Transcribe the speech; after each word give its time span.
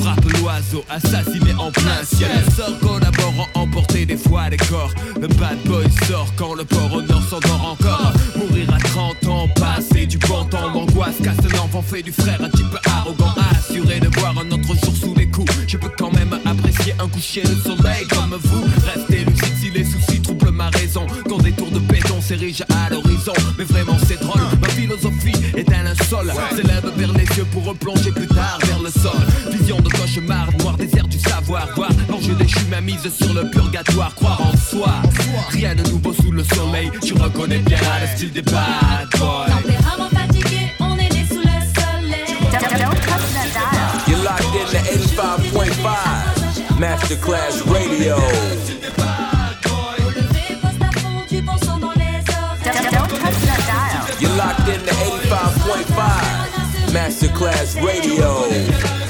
frappe 0.00 0.24
l'oiseau, 0.40 0.84
assassiné 0.88 1.52
en 1.58 1.70
plein 1.70 2.04
ciel. 2.04 2.30
Les 2.34 2.52
sort 2.52 2.78
collaborant, 2.80 3.46
emporter 3.54 4.06
des 4.06 4.16
fois 4.16 4.50
des 4.50 4.56
corps. 4.56 4.92
Le 5.20 5.28
bad 5.28 5.58
boy 5.64 5.86
sort 6.06 6.28
quand 6.36 6.54
le 6.54 6.64
port 6.64 6.92
au 6.92 7.02
nord 7.02 7.22
s'endort 7.28 7.76
encore. 7.78 8.12
Mourir 8.36 8.72
à 8.72 8.78
30 8.78 9.26
ans, 9.28 9.48
passer 9.56 10.06
du 10.06 10.18
bon 10.18 10.44
temps 10.44 10.72
d'angoisse. 10.72 11.16
Casse 11.22 11.52
l'enfant 11.52 11.82
fait 11.82 12.02
du 12.02 12.12
frère 12.12 12.40
un 12.42 12.50
type 12.50 12.76
arrogant, 12.86 13.34
assuré 13.50 14.00
de 14.00 14.08
voir 14.18 14.34
un 14.38 14.50
autre 14.50 14.74
jour 14.84 14.94
sous 14.94 15.14
les 15.14 15.28
coups. 15.28 15.52
Je 15.66 15.76
peux 15.76 15.90
quand 15.98 16.12
même 16.12 16.38
apprécier 16.44 16.94
un 16.98 17.08
coucher 17.08 17.42
de 17.42 17.54
soleil 17.54 18.06
comme 18.08 18.38
vous. 18.42 18.64
Restez 18.84 19.24
lucide 19.24 19.54
si 19.60 19.70
les 19.70 19.84
soucis 19.84 20.20
troublent 20.20 20.50
ma 20.50 20.68
raison. 20.70 21.06
Quand 21.28 21.38
des 21.38 21.52
tours 21.52 21.70
de 21.70 21.80
béton 21.80 22.20
s'érigent 22.20 22.64
à 22.70 22.90
l'horizon. 22.90 23.34
Mais 23.58 23.64
vraiment 23.64 23.96
c'est 24.06 24.20
drôle, 24.20 24.42
ma 24.60 24.68
philosophie 24.68 25.36
est 25.56 25.70
un 25.72 25.82
linceul. 25.84 26.32
S'élève 26.54 26.92
vers 26.96 27.12
les 27.12 27.24
yeux 27.36 27.46
pour 27.52 27.64
replonger 27.64 28.12
plus 28.12 28.25
déchu 32.36 32.60
ma 32.70 32.80
mise 32.80 33.08
sur 33.12 33.34
le 33.34 33.50
purgatoire. 33.50 34.14
Croire 34.14 34.40
en 34.40 34.56
soi, 34.56 35.02
rien 35.50 35.74
de 35.74 35.82
nouveau 35.90 36.12
sous 36.12 36.30
le 36.30 36.44
soleil. 36.44 36.90
Tu 37.02 37.12
reconnais 37.14 37.58
bien 37.58 37.78
le 38.00 38.06
style 38.16 38.30
des 38.32 38.42
bad 38.42 39.08
boys. 39.18 39.46
Tempérament 39.48 40.08
fatigué, 40.10 40.70
on 40.80 40.96
est 40.96 41.08
né 41.12 41.26
sous 41.28 41.40
le 41.40 41.60
soleil. 41.74 42.36
You're 44.08 44.22
locked 44.22 44.54
in 44.54 44.66
to 44.66 44.78
85.5 44.78 46.78
Masterclass 46.78 47.62
Radio. 47.66 48.16
You're 54.18 54.34
locked 54.36 54.66
in 54.68 54.80
to 54.80 54.94
85.5 55.28 56.92
Masterclass 56.92 57.76
Radio. 57.82 59.05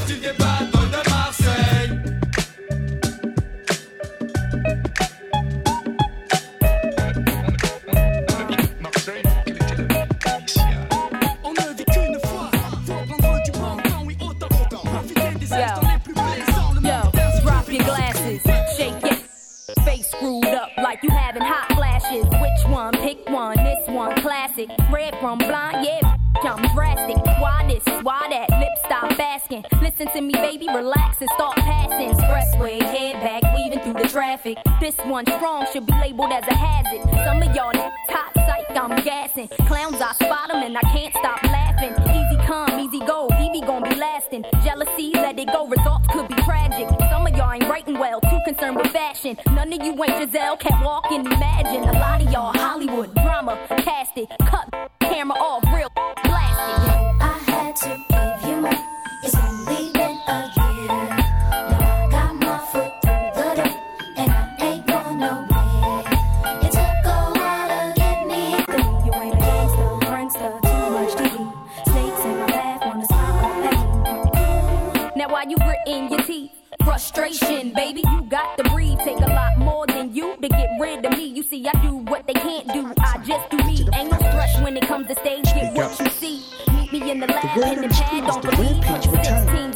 that 75.27 75.33
why 75.33 75.45
you 75.49 75.57
gritting 75.57 76.11
your 76.11 76.23
teeth? 76.23 76.51
Frustration, 76.85 77.73
baby, 77.75 78.03
you 78.05 78.23
got 78.29 78.57
to 78.59 78.65
breathe. 78.71 78.99
Take 79.01 79.19
a 79.19 79.31
lot 79.31 79.59
more 79.59 79.87
than 79.87 80.15
you 80.15 80.37
to 80.41 80.49
get 80.49 80.69
rid 80.81 81.05
of 81.05 81.13
me. 81.13 81.27
You 81.27 81.43
see, 81.43 81.67
I 81.67 81.73
do 81.83 81.97
what 81.97 82.27
they 82.27 82.35
can't 82.35 82.67
do. 82.73 82.93
I 83.01 83.19
just 83.25 83.51
do 83.51 83.57
me. 83.59 83.89
Ain't 83.95 84.11
no 84.11 84.19
stress 84.19 84.61
when 84.61 84.77
it 84.77 84.87
comes 84.87 85.09
to 85.09 85.15
stage. 85.17 85.45
Get 85.45 85.75
what 85.75 85.99
you 85.99 86.11
see. 86.11 86.45
Meet 86.73 86.93
me 86.93 87.11
in 87.11 87.21
the 87.21 87.27
lab, 87.27 87.59
in 87.59 87.83
the 87.83 87.89
pad. 87.89 88.27
Don't 88.27 88.43
believe. 88.43 89.76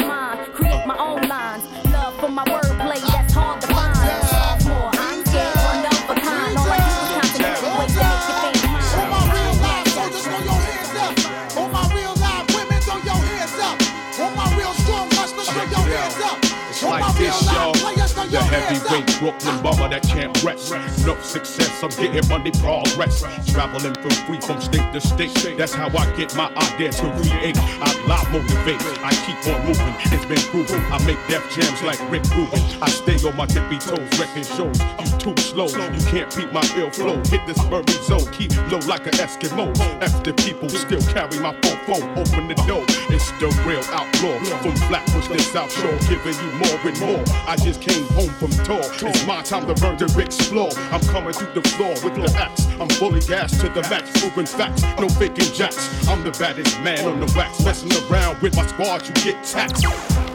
Heavyweight 18.60 19.06
Brooklyn 19.18 19.62
bomber 19.62 19.88
that 19.88 20.02
can't 20.02 20.32
rest. 20.42 20.72
No 21.06 21.16
success, 21.20 21.82
I'm 21.82 21.90
getting 21.90 22.28
money 22.28 22.50
progress. 22.52 23.22
Traveling 23.52 23.94
from 23.94 24.10
free 24.26 24.40
from 24.40 24.60
state 24.60 24.92
to 24.92 25.00
state. 25.00 25.56
That's 25.58 25.74
how 25.74 25.88
I 25.88 26.04
get 26.16 26.34
my 26.36 26.52
idea 26.56 26.92
to 26.92 27.06
create. 27.18 27.56
I 27.58 27.90
live 28.06 28.30
motivate. 28.32 28.80
I 29.02 29.12
keep 29.26 29.40
on 29.52 29.66
moving. 29.66 29.94
It's 30.12 30.26
been 30.26 30.44
proven. 30.50 30.80
I 30.92 30.98
make 31.04 31.18
death 31.28 31.46
jams 31.50 31.82
like 31.82 32.00
Rick 32.10 32.24
Rubin. 32.36 32.60
I 32.82 32.88
stay 32.90 33.16
on 33.26 33.36
my 33.36 33.46
tippy 33.46 33.78
toes, 33.78 34.08
wrecking 34.18 34.44
shows. 34.44 34.78
You 34.78 35.18
too 35.18 35.36
slow. 35.42 35.66
You 35.66 36.02
can't 36.06 36.34
beat 36.36 36.52
my 36.52 36.64
ill 36.76 36.90
flow. 36.90 37.16
Hit 37.32 37.46
this 37.46 37.62
Murray 37.70 37.84
zone. 38.04 38.26
Keep 38.32 38.56
low 38.70 38.80
like 38.86 39.06
an 39.06 39.14
Eskimo. 39.24 39.72
After 40.00 40.32
people 40.32 40.68
still 40.68 41.02
carry 41.12 41.38
my 41.40 41.52
phone 41.62 41.80
phone. 41.86 42.18
Open 42.18 42.48
the 42.48 42.54
door. 42.66 42.84
It's 43.10 43.30
the 43.40 43.48
real 43.66 43.84
outlaw. 43.90 44.38
From 44.62 44.76
Flatbush 44.88 45.28
to 45.28 45.40
South 45.40 45.72
Shore. 45.72 45.98
Giving 46.08 46.34
you 46.34 46.50
more 46.62 46.78
and 46.84 47.00
more. 47.00 47.24
I 47.46 47.56
just 47.56 47.80
came 47.80 48.06
home 48.14 48.30
from 48.40 48.49
tour. 48.64 48.80
It's 49.08 49.26
my 49.26 49.42
time 49.42 49.66
to 49.66 49.74
burn 49.80 49.96
to 49.98 50.20
explore. 50.20 50.70
I'm 50.90 51.00
coming 51.00 51.32
through 51.32 51.52
the 51.54 51.68
floor 51.70 51.94
with 52.04 52.14
the 52.14 52.30
axe. 52.38 52.66
I'm 52.80 52.88
fully 52.88 53.20
gassed 53.20 53.60
to 53.60 53.68
the 53.68 53.82
max, 53.90 54.10
proving 54.20 54.46
facts. 54.46 54.82
No 54.98 55.08
faking 55.08 55.52
jacks. 55.54 56.08
I'm 56.08 56.22
the 56.24 56.32
baddest 56.32 56.80
man 56.80 57.06
on 57.06 57.20
the 57.20 57.32
wax. 57.36 57.64
Messing 57.64 57.92
around 58.10 58.40
with 58.40 58.56
my 58.56 58.66
squad, 58.66 59.06
you 59.06 59.14
get 59.22 59.44
taxed. 59.44 59.84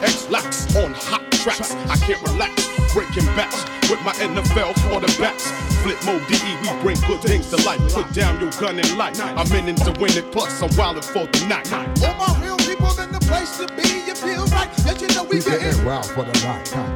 X-lax 0.02 0.74
on 0.76 0.92
hot 0.94 1.30
tracks. 1.32 1.72
I 1.90 1.96
can't 1.96 2.22
relax. 2.22 2.66
Breaking 2.92 3.26
backs 3.36 3.64
with 3.90 4.00
my 4.02 4.12
NFL 4.14 4.74
quarterbacks. 4.86 5.50
Flip 5.82 5.98
mode 6.04 6.26
DE, 6.28 6.56
we 6.62 6.82
bring 6.82 6.96
good 7.06 7.20
things 7.22 7.50
to 7.50 7.56
life. 7.64 7.80
Put 7.92 8.12
down 8.12 8.40
your 8.40 8.50
gun 8.52 8.78
and 8.78 8.96
light. 8.96 9.20
I'm 9.20 9.50
in 9.52 9.68
it 9.68 9.76
to 9.78 9.92
win 10.00 10.12
it, 10.16 10.32
plus 10.32 10.60
I'm 10.62 10.70
wildin' 10.70 11.04
for 11.04 11.26
the 11.26 11.46
night. 11.46 11.70
All 11.72 12.14
my 12.16 12.42
real 12.44 12.56
people 12.56 12.88
in 13.00 13.12
the 13.12 13.20
place 13.20 13.58
to 13.58 13.66
be. 13.74 13.86
You 14.06 14.14
feel 14.14 14.44
right, 14.46 14.70
let 14.84 15.00
you 15.00 15.08
know 15.08 15.22
we 15.24 15.36
We 15.36 15.42
getting 15.42 15.60
getting 15.60 15.84
wild 15.84 16.06
for 16.06 16.24
the 16.24 16.32
night. 16.46 16.68
huh? 16.68 16.94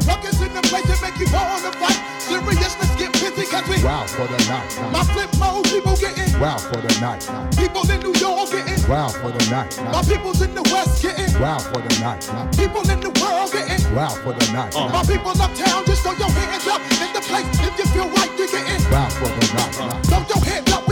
The 0.61 0.69
place 0.69 0.85
to 0.93 0.97
make 1.03 1.17
you 1.19 1.27
wanna 1.33 1.73
fight. 1.81 1.97
Serious, 2.21 2.77
let's 2.79 2.95
get 2.97 3.13
busy, 3.15 3.47
cause 3.49 3.67
we 3.69 3.83
Wild 3.83 4.11
for 4.11 4.27
the 4.29 4.37
night. 4.45 4.69
my 4.93 5.03
flip 5.05 5.31
mode 5.39 5.65
people 5.65 5.97
getting 5.97 6.29
Wild 6.39 6.61
for 6.61 6.77
the 6.77 6.93
night. 7.01 7.25
people 7.57 7.83
in 7.91 8.01
New 8.01 8.13
York 8.21 8.51
getting 8.51 8.77
wow 8.89 9.09
for 9.09 9.31
the 9.33 9.41
night. 9.51 9.73
my 9.91 10.03
peoples 10.03 10.43
in 10.43 10.55
the 10.55 10.63
West 10.71 11.03
getting 11.03 11.33
wow 11.41 11.59
for 11.59 11.81
the 11.81 11.93
night. 12.05 12.23
people 12.61 12.85
in 12.91 13.01
the 13.01 13.11
world 13.25 13.51
getting 13.53 13.81
Wild 13.97 14.19
for 14.21 14.33
the 14.37 14.53
night. 14.53 14.75
huh? 14.75 14.89
my 14.93 15.03
people 15.03 15.33
uptown. 15.33 15.85
Just 15.87 16.03
throw 16.03 16.13
your 16.13 16.31
hands 16.31 16.67
up 16.69 16.81
in 17.01 17.11
the 17.17 17.23
place 17.25 17.49
if 17.65 17.79
you 17.79 17.87
feel 17.97 18.09
right. 18.11 18.31
You 18.39 18.47
getting 18.47 18.83
Wild 18.93 19.13
for 19.17 19.29
the 19.33 19.47
night. 19.57 19.75
throw 20.07 20.21
your 20.29 20.45
hands 20.45 20.73
up. 20.73 20.90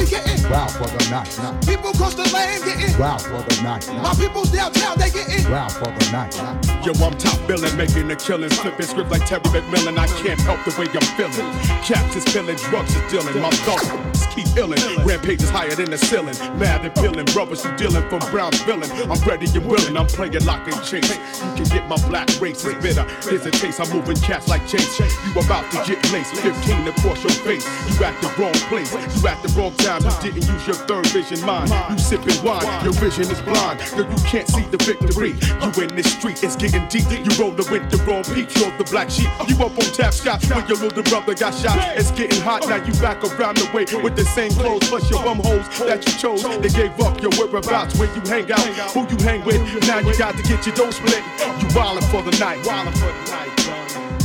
We 0.49 0.55
getting 0.55 0.57
Wild 0.57 0.71
for 0.73 0.89
the 0.89 1.11
night. 1.11 1.35
huh? 1.37 1.53
people 1.67 1.93
cross 1.93 2.15
the 2.15 2.29
land 2.33 2.65
getting 2.65 2.99
Wild 2.99 3.23
for 3.23 3.43
the 3.43 3.63
night. 3.63 3.85
huh? 3.85 4.03
my 4.03 4.15
peoples 4.15 4.51
downtown. 4.51 4.99
They 4.99 5.11
getting 5.11 5.51
Wild 5.51 5.73
for 5.73 5.87
the 5.93 6.09
night. 6.13 6.35
huh? 6.35 6.57
Yo, 6.85 6.93
I'm 7.05 7.17
top 7.19 7.39
billing, 7.47 7.77
making 7.77 8.09
the 8.09 8.17
killings, 8.17 8.57
flipping 8.59 8.87
script 8.87 9.11
like 9.11 9.25
Terry 9.27 9.43
McMillan. 9.53 9.99
I 9.99 10.07
can't 10.23 10.41
help 10.41 10.65
the 10.65 10.73
way 10.81 10.87
I'm 10.89 11.05
feeling. 11.17 11.47
Caps 11.85 12.17
is 12.17 12.25
feeling, 12.33 12.57
drugs 12.71 12.95
is 12.95 13.05
dealing. 13.13 13.41
My 13.41 13.51
thoughts 13.67 14.27
keep 14.35 14.47
illin'. 14.57 14.81
Rampage 15.05 15.43
is 15.43 15.51
higher 15.51 15.75
than 15.75 15.91
the 15.91 15.99
ceiling. 15.99 16.37
Mad 16.59 16.85
and 16.85 16.95
peeling, 16.95 17.27
brothers 17.37 17.65
who 17.65 17.75
dealing 17.77 18.07
from 18.09 18.21
Brown 18.31 18.53
villain. 18.65 18.91
I'm 19.11 19.21
ready 19.29 19.47
and 19.53 19.67
willing, 19.67 19.97
I'm 19.97 20.07
playing 20.07 20.45
lock 20.45 20.67
and 20.67 20.81
chase. 20.85 21.09
You 21.13 21.53
can 21.57 21.65
get 21.65 21.89
my 21.89 21.97
black 22.09 22.29
race 22.41 22.65
is 22.65 22.75
bitter. 22.83 23.05
Here's 23.29 23.45
a 23.47 23.51
taste, 23.51 23.81
I'm 23.81 23.91
moving 23.95 24.17
cats 24.17 24.49
like 24.49 24.67
Chase. 24.67 24.99
You 24.99 25.33
about 25.41 25.71
to 25.73 25.79
get 25.85 26.01
laced, 26.13 26.37
15 26.37 26.89
across 26.89 27.23
your 27.23 27.33
face. 27.45 27.67
You 27.89 28.05
at 28.05 28.15
the 28.23 28.29
wrong 28.39 28.55
place, 28.71 28.93
you 28.93 29.29
at 29.29 29.43
the 29.43 29.49
wrong 29.59 29.75
time. 29.77 30.03
You 30.05 30.11
didn't 30.33 30.38
use 30.41 30.67
your 30.67 30.77
third 30.89 31.07
vision 31.09 31.45
mind. 31.45 31.71
You 31.91 31.99
sipping 31.99 32.43
wine, 32.45 32.67
your 32.85 32.93
vision 32.95 33.31
is 33.31 33.41
blind. 33.43 33.81
Girl, 33.95 34.09
you 34.09 34.21
can't 34.25 34.49
see 34.49 34.63
the 34.71 34.79
victory. 34.79 35.35
You 35.63 35.71
in 35.83 35.95
this 35.95 36.13
street, 36.13 36.43
it's 36.43 36.57
getting 36.57 36.87
deep. 36.89 37.09
You 37.11 37.33
roll 37.41 37.53
the 37.53 37.67
winter 37.71 37.99
on 38.11 38.25
peach, 38.25 38.57
you're 38.57 38.77
the 38.79 38.85
black 38.91 39.11
sheep. 39.11 39.31
You 39.49 39.57
up 39.65 39.73
on 39.73 39.89
tap 39.93 40.13
scotch 40.13 40.49
when 40.51 40.67
your 40.67 40.79
little 40.79 41.03
brother 41.03 41.35
got 41.35 41.55
shot. 41.55 41.79
It's 41.97 42.11
getting 42.11 42.41
hot, 42.43 42.69
now 42.69 42.77
you 42.85 42.93
back 43.01 43.23
around 43.25 43.59
the 43.59 43.69
way 43.73 43.87
with 44.03 44.17
the 44.17 44.25
same 44.25 44.51
clothes, 44.53 44.89
plus 44.89 45.11
your 45.11 45.23
bum 45.23 45.41
hoes 45.41 45.67
that 45.81 46.05
you 46.07 46.13
chose. 46.19 46.43
They 46.59 46.69
gave 46.69 46.99
up 47.01 47.21
your 47.23 47.33
whereabouts 47.39 47.99
where 47.99 48.13
you 48.15 48.23
hang 48.27 48.51
out, 48.53 48.61
who 48.93 49.07
you 49.09 49.19
hang 49.25 49.45
with. 49.45 49.61
Now 49.87 49.99
you 49.99 50.17
got 50.19 50.37
to 50.37 50.43
get 50.43 50.67
your 50.67 50.75
dough 50.75 50.91
split. 50.91 51.23
You 51.61 51.69
wildin' 51.75 52.05
for 52.11 52.23
the 52.23 52.37
night. 52.39 52.59
Wildin' 52.65 52.93
for 52.99 53.07
the 53.07 53.28
night. 53.28 53.28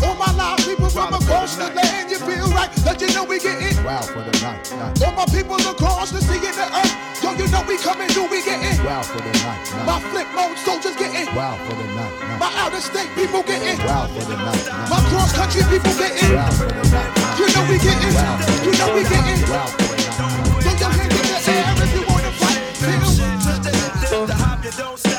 All 0.03 0.15
my 0.15 0.31
live 0.35 0.59
people 0.59 0.89
from 0.89 1.13
across 1.13 1.55
the 1.55 1.71
land, 1.71 2.11
you 2.11 2.19
feel 2.19 2.47
right, 2.51 2.69
let 2.85 2.99
you 3.01 3.07
know 3.15 3.23
we 3.23 3.39
getting. 3.39 3.75
Wow 3.83 4.01
for 4.01 4.21
the 4.21 4.35
night, 4.43 4.69
night. 4.75 5.01
All 5.01 5.13
my 5.13 5.25
people 5.25 5.55
across 5.55 6.11
the 6.11 6.21
sea 6.21 6.43
and 6.43 6.57
the 6.59 6.67
earth, 6.67 7.23
yo, 7.23 7.31
you 7.39 7.47
know 7.47 7.63
we 7.67 7.77
coming 7.77 8.09
through, 8.09 8.29
we 8.29 8.43
getting. 8.43 8.77
Wow 8.83 9.01
for 9.03 9.17
the 9.17 9.33
night, 9.43 9.63
My 9.87 9.99
flip 10.11 10.27
mode 10.35 10.57
soldiers 10.59 10.95
getting. 10.95 11.27
Wow 11.35 11.55
for 11.65 11.75
the 11.75 11.87
night, 11.95 12.39
My 12.39 12.51
out 12.59 12.73
of 12.73 12.83
state 12.83 13.09
people 13.15 13.43
getting. 13.43 13.79
Wow 13.87 14.07
for 14.07 14.23
the 14.27 14.37
night, 14.37 14.65
My 14.91 14.99
cross 15.09 15.31
country 15.31 15.63
people 15.71 15.95
getting. 15.95 16.35
Wow 16.35 16.51
for 16.51 16.67
the 16.67 16.83
night, 16.91 17.11
night. 17.15 17.39
You 17.39 17.47
know 17.55 17.63
we 17.71 17.77
getting. 17.79 18.13
You 18.67 18.71
know 18.79 18.89
we 18.95 19.03
getting. 19.07 19.39
Wow 19.47 19.67
for 19.71 19.87
the 19.87 19.97
night, 20.03 20.19
night. 20.19 20.63
Throw 20.63 20.75
your 20.83 20.91
hands 20.91 21.15
in 21.15 21.25
the 21.31 21.39
air 21.47 21.73
if 21.79 21.91
you 21.95 22.03
wanna 22.11 22.31
fight. 22.41 22.59
Feel. 22.75 23.23
The 24.27 24.35
hop, 24.35 24.63
you 24.63 24.71
don't 24.71 25.12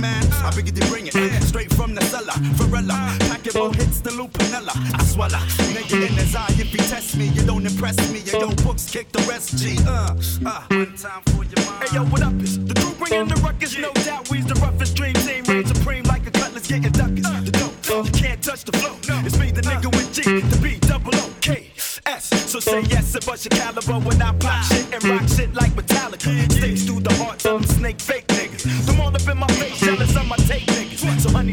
Pac-Man. 0.00 0.44
I 0.44 0.50
figured 0.50 0.76
you 0.78 0.84
bring 0.90 1.06
it 1.06 1.16
eh? 1.16 1.40
straight 1.40 1.72
from 1.72 1.94
the 1.94 2.02
cellar. 2.02 2.32
Varela, 2.56 3.16
packing 3.20 3.52
more 3.54 3.72
hits 3.72 4.00
than 4.00 4.14
Lupinella. 4.14 4.72
I 4.94 5.02
swallow, 5.04 5.38
nigga 5.74 6.08
in 6.08 6.14
his 6.14 6.34
eye. 6.34 6.46
If 6.50 6.70
he 6.70 6.78
test 6.78 7.16
me, 7.16 7.28
you 7.28 7.44
don't 7.44 7.66
impress 7.66 7.96
me. 8.12 8.20
Yo, 8.20 8.40
yo, 8.40 8.48
books 8.64 8.90
kick 8.90 9.10
the 9.12 9.22
rest. 9.28 9.56
G. 9.58 9.76
Uh, 9.86 10.14
uh. 10.46 10.62
One 10.68 10.96
time 10.96 11.22
for 11.26 11.44
your 11.44 11.66
mind. 11.66 11.84
Hey 11.84 11.96
yo, 11.96 12.04
what 12.06 12.22
up? 12.22 12.34
Is 12.34 12.64
the 12.64 12.74
crew 12.74 12.94
bringing 12.94 13.28
the 13.28 13.40
ruckus? 13.42 13.76
No 13.78 13.92
doubt, 14.04 14.30
we's 14.30 14.46
the 14.46 14.54
roughest 14.54 14.94
dream 14.96 15.14
team. 15.14 15.44
Reign 15.44 15.66
supreme 15.66 16.04
like 16.04 16.26
a 16.26 16.30
cutlass 16.30 16.66
getting 16.66 16.92
duckers. 16.92 17.26
Uh. 17.26 17.40
The 17.44 17.52
dope, 17.52 18.06
you 18.06 18.12
can't 18.12 18.42
touch 18.42 18.64
the 18.64 18.72
flow. 18.78 18.94
It's 19.24 19.38
me, 19.38 19.50
the 19.50 19.60
uh. 19.60 19.70
nigga 19.70 19.90
with 19.96 20.12
G, 20.12 20.22
the 20.22 20.58
B, 20.62 20.78
double 20.80 21.14
O, 21.14 21.30
K, 21.40 21.72
S. 22.06 22.28
So 22.50 22.60
say 22.60 22.78
uh. 22.78 22.88
yes 22.88 23.14
and 23.14 23.26
bust 23.26 23.44
your 23.44 23.58
caliber 23.58 23.98
when 24.06 24.20
I 24.22 24.32
pop 24.38 24.64
shit 24.64 24.86
and 24.94 25.04
rock 25.04 25.28
shit 25.28 25.52
like 25.54 25.72
Metallica. 25.72 26.52
Sticks 26.52 26.84
through 26.84 27.00
the 27.00 27.14
hearts 27.14 27.44
of 27.46 27.62
them 27.62 27.76
snake 27.76 28.00
fake 28.00 28.27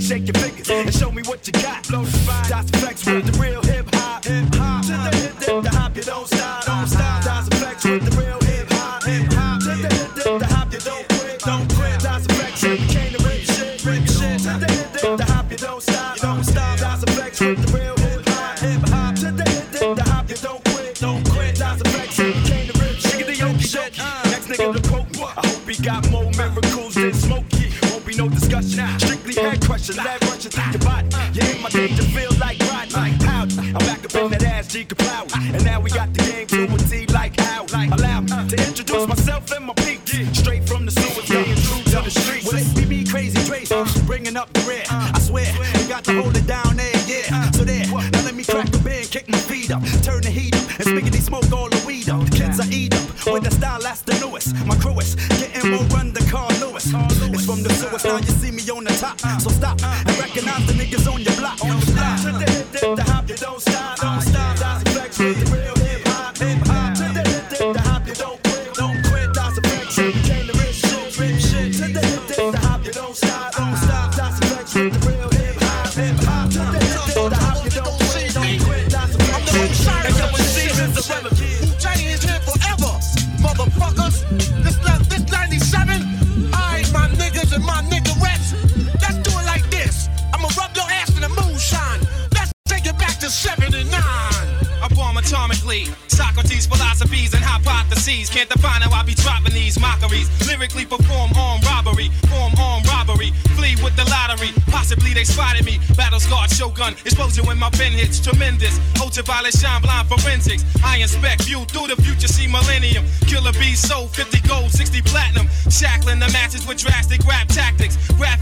shake 0.05 0.27
your 0.27 0.35
fingers 0.35 0.69
and 0.69 0.93
show 0.93 1.11
me 1.11 1.23
what 1.25 1.47
you 1.47 1.53
got. 1.53 1.87
Blow 1.87 2.03
the 2.03 2.17
fire. 2.19 2.45
That's 2.47 2.69
effects 2.69 3.05
with 3.07 3.25
the 3.25 3.39
real 3.41 3.54
pen. 108.05 108.23
Tremendous. 108.23 108.79
Ultraviolet 109.01 109.53
shine 109.53 109.81
blind 109.81 110.07
forensics. 110.07 110.63
I 110.83 110.97
inspect. 110.97 111.43
View 111.43 111.65
through 111.65 111.87
the 111.87 112.01
future. 112.01 112.27
See 112.27 112.47
millennium. 112.47 113.05
Killer 113.27 113.51
bees 113.53 113.79
sold 113.79 114.11
50 114.15 114.47
gold, 114.47 114.71
60 114.71 115.01
platinum. 115.03 115.47
Shackling 115.69 116.19
the 116.19 116.29
matches 116.31 116.67
with 116.67 116.77
drastic 116.77 117.25
rap 117.25 117.47
tactics. 117.47 117.84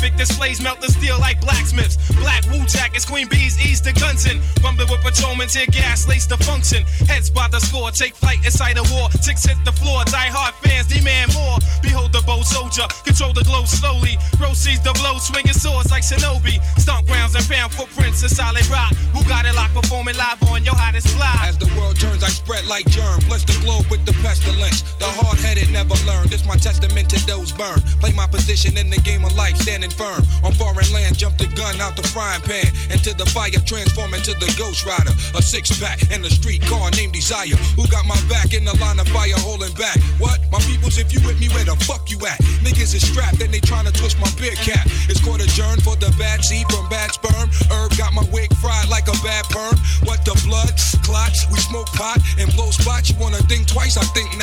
Graphic 0.04 0.20
displays 0.20 0.60
melt 0.62 0.82
the 0.82 0.90
steel 0.92 1.18
like 1.20 1.40
blacksmiths. 1.40 1.96
Black 2.20 2.44
Wu 2.52 2.66
jackets. 2.68 3.06
Queen 3.06 3.26
bees 3.30 3.56
ease 3.56 3.82
the 3.82 3.94
guns 3.94 4.26
in. 4.26 4.42
Rumbling 4.62 4.92
with 4.92 5.00
patrolmen. 5.00 5.48
Tear 5.48 5.68
gas. 5.68 6.06
Lace 6.10 6.26
the 6.26 6.36
function. 6.44 6.84
Heads 7.08 7.30
by 7.30 7.48
the 7.48 7.62
score. 7.62 7.90
Take 7.90 8.14
flight 8.14 8.44
inside 8.44 8.76
a 8.76 8.84
war. 8.92 9.08
Ticks 9.24 9.46
hit 9.46 9.56
the 9.64 9.72
floor. 9.72 10.04
Die 10.04 10.28
hard 10.28 10.56
fans 10.60 10.88
demand 10.88 11.34
more. 11.34 11.56
Behold 11.82 12.12
the 12.12 12.22
bold 12.28 12.44
soldier. 12.44 12.84
Control 13.06 13.32
the 13.32 13.46
glow 13.48 13.64
slowly. 13.64 14.20
Proceeds 14.36 14.84
the 14.84 14.92
blow. 15.00 15.24
Swinging 15.24 15.56
swords 15.56 15.90
like 15.90 16.04
shinobi. 16.04 16.60
Stomp 16.76 17.08
grounds 17.08 17.36
and 17.36 17.46
found 17.46 17.72
footprints 17.72 18.24
in 18.24 18.30
solid 18.30 18.68
rock. 18.68 18.92
Who 19.16 19.24
got 19.24 19.46
it 19.46 19.56
locked? 19.56 19.74
Performing 19.74 20.18
live 20.18 20.44
on 20.52 20.66
your 20.66 20.76
hottest 20.76 21.16
fly. 21.16 21.48
As 21.48 21.58
the 21.58 21.72
world 21.80 21.96
turns, 21.96 22.24
I 22.24 22.28
spread 22.28 22.68
like 22.68 22.84
germ. 22.92 23.24
Bless 23.32 23.48
the 23.48 23.56
globe 23.64 23.88
with 23.88 24.04
the 24.04 24.12
pestilence. 24.20 24.84
The 25.00 25.08
hard 25.08 25.40
headed 25.40 25.72
never 25.72 25.96
learn. 26.04 26.28
This 26.28 26.44
my 26.46 26.60
testament 26.60 27.08
to 27.12 27.26
those 27.26 27.54
burn. 27.54 27.80
Play 28.04 28.12
my 28.12 28.28
position 28.28 28.76
in 28.76 28.90
the 28.90 29.00
game 29.00 29.24
of 29.24 29.32
life, 29.40 29.56
standing 29.56 29.93
firm. 29.94 30.22
On 30.44 30.52
foreign 30.54 30.90
land, 30.92 31.18
jump 31.18 31.38
the 31.38 31.48
gun 31.56 31.80
out 31.80 31.96
the 31.96 32.04
frying 32.04 32.42
pan. 32.42 32.68
Into 32.92 33.14
the 33.14 33.26
fire, 33.30 33.56
transform 33.64 34.14
into 34.14 34.34
the 34.42 34.50
ghost 34.58 34.86
rider. 34.86 35.14
A 35.38 35.42
six 35.42 35.72
pack 35.80 36.02
and 36.12 36.26
a 36.26 36.30
street 36.30 36.62
car 36.66 36.92
named 36.92 37.14
Desire. 37.14 37.56
Who 37.78 37.88
got 37.88 38.06
my 38.06 38.18
back 38.28 38.54
in 38.54 38.66
the 38.66 38.76
line 38.82 39.00
of 39.00 39.08
fire 39.10 39.38
holding 39.38 39.74
back? 39.78 40.02
What? 40.20 40.42
My 40.52 40.60
peoples, 40.68 40.98
if 40.98 41.14
you 41.14 41.22
with 41.24 41.40
me, 41.40 41.48
where 41.54 41.64
the 41.64 41.78
fuck 41.88 42.10
you 42.10 42.20
at? 42.26 42.40
Niggas 42.66 42.92
is 42.98 43.06
strapped 43.06 43.42
and 43.42 43.54
they 43.54 43.62
trying 43.62 43.86
to 43.86 43.94
twist 43.94 44.20
my 44.20 44.30
beer 44.36 44.58
cap. 44.60 44.84
It's 45.08 45.24
called 45.24 45.40
adjourn 45.40 45.80
for 45.80 45.96
the 45.96 46.12
bad 46.20 46.44
seed 46.44 46.68
from 46.68 46.90
bad 46.90 47.14
sperm. 47.14 47.48
Herb 47.72 47.96
got 47.96 48.12
my 48.12 48.26
wig 48.34 48.52
fried 48.58 48.90
like 48.90 49.08
a 49.08 49.18
bad 49.24 49.46
perm. 49.48 49.78
What 50.04 50.26
the 50.26 50.36
blood? 50.44 50.76
Clots, 51.08 51.48
we 51.48 51.60
smoke 51.60 51.88
pot 51.96 52.20
and 52.40 52.52
blow 52.54 52.72
spots. 52.72 53.10
You 53.10 53.16
wanna 53.20 53.40
think 53.48 53.68
twice? 53.68 53.96
I 53.96 54.04
think 54.12 54.36
not. 54.38 54.43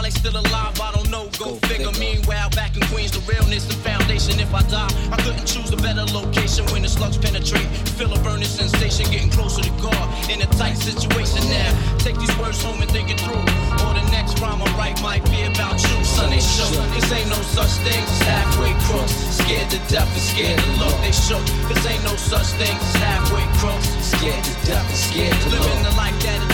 While 0.00 0.08
they 0.08 0.16
still 0.16 0.32
alive, 0.32 0.80
I 0.80 0.92
don't 0.96 1.10
know. 1.12 1.28
Go, 1.36 1.60
figure. 1.68 1.92
Meanwhile, 2.00 2.48
back 2.56 2.72
in 2.72 2.80
Queens, 2.88 3.12
the 3.12 3.20
realness, 3.28 3.68
the 3.68 3.76
foundation. 3.84 4.40
If 4.40 4.48
I 4.56 4.64
die, 4.72 4.88
I 5.12 5.20
couldn't 5.20 5.44
choose 5.44 5.68
a 5.72 5.76
better 5.76 6.08
location 6.16 6.64
when 6.72 6.80
the 6.80 6.88
slugs 6.88 7.18
penetrate. 7.20 7.68
Feel 8.00 8.08
a 8.08 8.18
burning 8.24 8.48
sensation, 8.48 9.04
getting 9.12 9.28
closer 9.28 9.60
to 9.60 9.68
God. 9.84 10.00
In 10.32 10.40
a 10.40 10.48
tight 10.56 10.80
situation 10.80 11.44
now. 11.52 11.68
Take 12.00 12.16
these 12.16 12.32
words 12.40 12.64
home 12.64 12.80
and 12.80 12.88
think 12.88 13.12
it 13.12 13.20
through. 13.20 13.44
Or 13.84 13.92
the 13.92 14.00
next 14.08 14.40
rhyme 14.40 14.64
I 14.64 14.72
write 14.80 14.96
might 15.04 15.20
be 15.28 15.44
about 15.44 15.76
you. 15.76 15.96
Son, 16.00 16.32
they 16.32 16.40
shook. 16.40 16.72
Cause 16.96 17.12
ain't 17.12 17.28
no 17.28 17.40
such 17.52 17.76
thing 17.84 18.00
as 18.00 18.22
halfway 18.24 18.72
crooks. 18.88 19.12
Scared 19.36 19.68
to 19.68 19.78
death 19.92 20.08
and 20.08 20.24
scared 20.32 20.56
to 20.64 20.70
look. 20.80 20.96
They 21.04 21.12
shook. 21.12 21.44
Cause 21.68 21.84
ain't 21.84 22.04
no 22.08 22.16
such 22.16 22.56
thing 22.56 22.72
as 22.72 22.96
halfway 23.04 23.44
crooks. 23.60 23.92
Scared 24.00 24.40
to 24.48 24.54
death 24.64 24.80
and 24.80 24.96
scared 24.96 25.36
to 25.44 25.48
look. 25.52 25.60
Living 25.60 25.84
the 25.84 25.92
life 25.92 26.16
that 26.24 26.40
is 26.40 26.50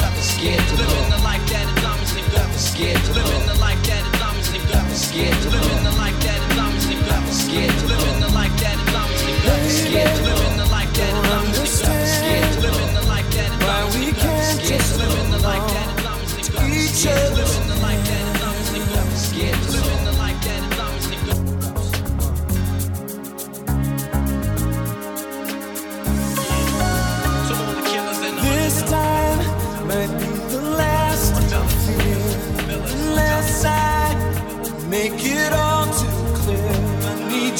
and 0.00 0.14
gut. 0.14 0.22
Scared 0.22 0.60
to 0.60 0.74
Living 0.76 1.10
the 1.10 1.18
life 1.22 1.44
that 1.48 1.66
diamonds 1.82 2.12
and. 2.16 2.54
Scared 2.58 3.00
to 3.04 3.12
Living 3.12 3.46
the 3.46 3.58
life 3.60 3.82
that 3.86 4.04
diamonds 4.18 4.48
and. 4.52 4.96
Scared 4.96 5.34
to 5.42 5.48
Living 5.50 5.84
the 5.84 5.94
life 5.96 6.18
that 6.20 6.40
diamonds 6.56 6.86
and. 6.86 7.34
Scared 7.34 7.70
to 7.70 7.86
Living 7.86 8.20
the 8.20 8.28
life 8.32 8.56
that 8.60 8.78
diamonds 8.92 9.22
and. 9.22 9.70
Scared 9.70 10.16
to 10.16 10.22
Living 10.22 10.56
the 10.56 10.66
life 10.66 10.92
that 10.94 11.12
diamonds 11.24 11.58
and. 11.58 11.68
Scared 11.68 12.52
to 12.52 12.60
Living 12.60 12.94
the 12.94 13.06
life 13.08 13.30
that 13.30 13.50
diamonds 13.60 13.98
and. 14.30 14.48
Scared 14.60 14.82
to 14.82 14.98
Living 14.98 15.30
the 15.30 15.38
life 15.38 15.66
that 15.70 16.02
diamonds 16.02 16.34
and. 16.34 16.44
Scared 16.44 16.64
to 16.64 16.64
Living 16.64 17.30
the 17.30 17.38
life 17.38 17.54
that 17.54 17.59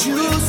you 0.07 0.40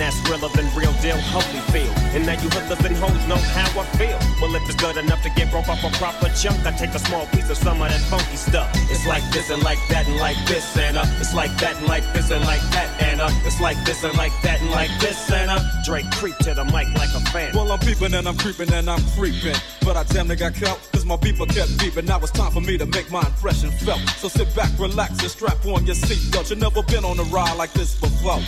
that's 0.00 0.16
realer 0.24 0.48
than 0.56 0.64
real 0.74 0.92
deal 1.04 1.20
Holyfield. 1.28 1.92
And 2.16 2.24
now 2.24 2.32
you 2.40 2.48
hookers 2.48 2.80
and 2.80 2.96
hoes 2.96 3.20
know 3.28 3.36
how 3.52 3.68
I 3.78 3.84
feel. 4.00 4.16
Well, 4.40 4.56
if 4.56 4.64
it's 4.64 4.80
good 4.80 4.96
enough 4.96 5.22
to 5.22 5.30
get 5.36 5.50
broke 5.52 5.68
off 5.68 5.84
a 5.84 5.90
proper 5.98 6.32
chunk, 6.32 6.64
I 6.64 6.72
take 6.72 6.96
a 6.96 6.98
small 6.98 7.26
piece 7.26 7.50
of 7.50 7.58
some 7.58 7.82
of 7.82 7.90
that 7.90 8.00
funky 8.08 8.36
stuff. 8.36 8.72
It's 8.88 9.06
like 9.06 9.22
this 9.30 9.50
and 9.50 9.62
like 9.62 9.78
that 9.90 10.08
and 10.08 10.16
like 10.16 10.40
this 10.48 10.64
and 10.78 10.96
uh, 10.96 11.04
it's 11.20 11.34
like 11.34 11.52
that 11.58 11.76
and 11.76 11.86
like 11.86 12.04
this 12.14 12.30
and 12.30 12.42
like 12.46 12.64
that 12.72 12.88
and 13.02 13.20
uh, 13.20 13.28
it's 13.44 13.60
like 13.60 13.76
this 13.84 14.02
and 14.02 14.16
like 14.16 14.32
that 14.42 14.60
and 14.62 14.70
like 14.70 14.90
this 15.00 15.30
and 15.30 15.50
uh, 15.50 15.60
Dre 15.84 16.02
creep 16.16 16.36
to 16.38 16.54
the 16.54 16.64
mic 16.64 16.88
like 16.96 17.12
a 17.12 17.20
fan. 17.30 17.52
Well, 17.54 17.70
I'm 17.70 17.78
peeping 17.78 18.14
and 18.14 18.26
I'm 18.26 18.38
creeping 18.38 18.72
and 18.72 18.88
I'm 18.88 19.04
creeping. 19.18 19.56
But 19.84 19.96
I 19.96 20.04
damn 20.04 20.28
near 20.28 20.36
got 20.36 20.54
caught, 20.54 20.80
cause 20.92 21.04
my 21.04 21.16
beeper 21.16 21.46
kept 21.46 21.76
beeping. 21.76 22.06
Now 22.06 22.18
it's 22.20 22.30
time 22.30 22.52
for 22.52 22.62
me 22.62 22.78
to 22.78 22.86
make 22.86 23.10
my 23.10 23.20
impression 23.20 23.70
felt. 23.70 24.00
So 24.16 24.28
sit 24.28 24.54
back, 24.56 24.70
relax, 24.78 25.20
and 25.20 25.30
strap 25.30 25.64
on 25.66 25.84
your 25.84 25.96
seatbelt. 25.96 26.48
you 26.48 26.56
never 26.56 26.82
been 26.84 27.04
on 27.04 27.18
a 27.18 27.24
ride 27.24 27.56
like 27.58 27.72
this 27.74 28.00
before. 28.00 28.40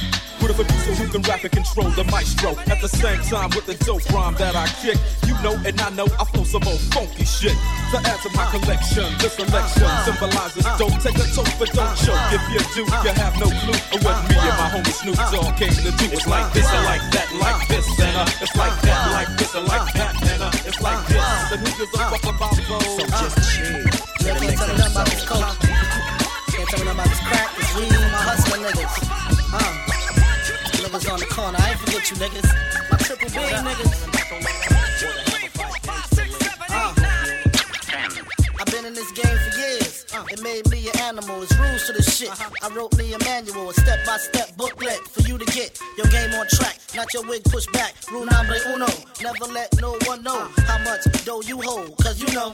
A 0.52 0.54
producer 0.54 0.92
who 1.00 1.08
can 1.08 1.22
rap 1.24 1.40
and 1.48 1.52
control 1.52 1.88
the 1.96 2.04
maestro. 2.12 2.52
At 2.68 2.84
the 2.84 2.88
same 2.88 3.16
time, 3.24 3.48
with 3.56 3.64
the 3.64 3.72
dope 3.88 4.04
rhyme 4.12 4.36
that 4.36 4.52
I 4.52 4.68
kick. 4.84 5.00
You 5.24 5.32
know, 5.40 5.56
and 5.64 5.72
I 5.80 5.88
know 5.96 6.04
I 6.20 6.28
flow 6.28 6.44
some 6.44 6.60
old 6.68 6.80
funky 6.92 7.24
shit. 7.24 7.56
To 7.56 7.96
add 8.04 8.20
to 8.20 8.28
my 8.36 8.44
collection, 8.52 9.08
this 9.16 9.32
selection 9.32 9.88
symbolizes 10.04 10.68
dope. 10.76 10.92
Take 11.00 11.16
a 11.16 11.26
toast, 11.32 11.56
but 11.56 11.72
don't 11.72 11.96
choke. 11.96 12.20
If 12.36 12.44
you 12.52 12.60
do, 12.76 12.82
you 12.84 13.12
have 13.16 13.32
no 13.40 13.48
clue 13.48 13.80
of 13.96 14.04
what 14.04 14.20
me 14.28 14.36
and 14.36 14.56
my 14.60 14.68
homie 14.76 14.92
Snoop 14.92 15.16
Dogg 15.32 15.56
came 15.56 15.72
to 15.72 15.88
do. 15.88 16.04
It's 16.12 16.28
like 16.28 16.52
this 16.52 16.68
and 16.68 16.84
like 16.84 17.04
that, 17.16 17.28
like 17.40 17.64
this, 17.72 17.88
and 17.96 18.12
uh, 18.12 18.44
it's 18.44 18.52
like 18.52 18.76
that, 18.84 19.00
like 19.08 19.32
this, 19.40 19.54
and 19.56 19.64
like 19.64 19.88
that, 19.96 20.12
and 20.20 20.42
uh, 20.42 20.68
it's 20.68 20.80
like 20.84 21.00
this. 21.08 21.24
The 21.48 21.56
niggas 21.64 21.96
are 21.96 22.12
fuck 22.12 22.28
about 22.28 22.52
those. 22.60 22.92
So 22.92 23.02
just 23.08 23.40
chill. 23.56 23.80
Yeah, 24.20 24.36
can't 24.36 24.52
tell 24.52 24.68
me 24.68 24.76
nothing 24.76 24.92
about 24.92 25.08
this 25.08 25.24
coke. 25.24 25.48
Can't 26.52 26.68
tell 26.68 26.76
me 26.76 26.84
nothing 26.84 27.00
about 27.00 27.08
this 27.08 27.22
crack, 27.24 27.48
this 27.56 27.72
weed, 27.72 27.88
my 27.88 28.20
hustling 28.20 28.62
niggas. 28.68 29.00
Uh, 29.56 29.91
niggas 30.92 31.12
on 31.12 31.18
the 31.20 31.26
corner, 31.26 31.58
I 31.58 31.70
ain't 31.70 31.78
forget 31.80 32.10
you 32.10 32.16
niggas. 32.16 32.90
My 32.90 32.96
triple 32.98 33.28
B 33.28 33.34
niggas. 33.34 33.92
Uh, 36.68 36.94
I've 38.60 38.66
been 38.66 38.84
in 38.84 38.94
this 38.94 39.10
game 39.12 39.24
for 39.38 39.58
years. 39.58 40.04
Uh, 40.14 40.24
It 40.30 40.42
made 40.42 40.68
me 40.70 40.88
an 40.88 40.98
animal. 41.00 41.42
It's 41.42 41.56
rules 41.56 41.86
to 41.86 41.92
the 41.92 42.02
shit. 42.02 42.30
I 42.62 42.68
wrote 42.74 42.96
me 42.98 43.12
a 43.14 43.18
manual, 43.20 43.70
a 43.70 43.74
step 43.74 44.04
by 44.06 44.16
step 44.18 44.56
booklet 44.56 44.98
for 45.08 45.20
you 45.22 45.38
to 45.38 45.44
get 45.46 45.78
your 45.96 46.06
game 46.06 46.32
on 46.34 46.46
track. 46.48 46.78
Not 46.94 47.12
your 47.14 47.24
wig 47.26 47.44
pushed 47.44 47.72
back. 47.72 47.94
Rule 48.10 48.26
number 48.26 48.56
uno. 48.68 48.86
Never 49.22 49.46
let 49.52 49.80
no 49.80 49.96
one 50.06 50.22
know 50.22 50.48
how 50.66 50.78
much 50.84 51.02
dough 51.24 51.42
you 51.42 51.60
hold. 51.62 51.96
Cause 51.98 52.20
you 52.20 52.32
know. 52.34 52.52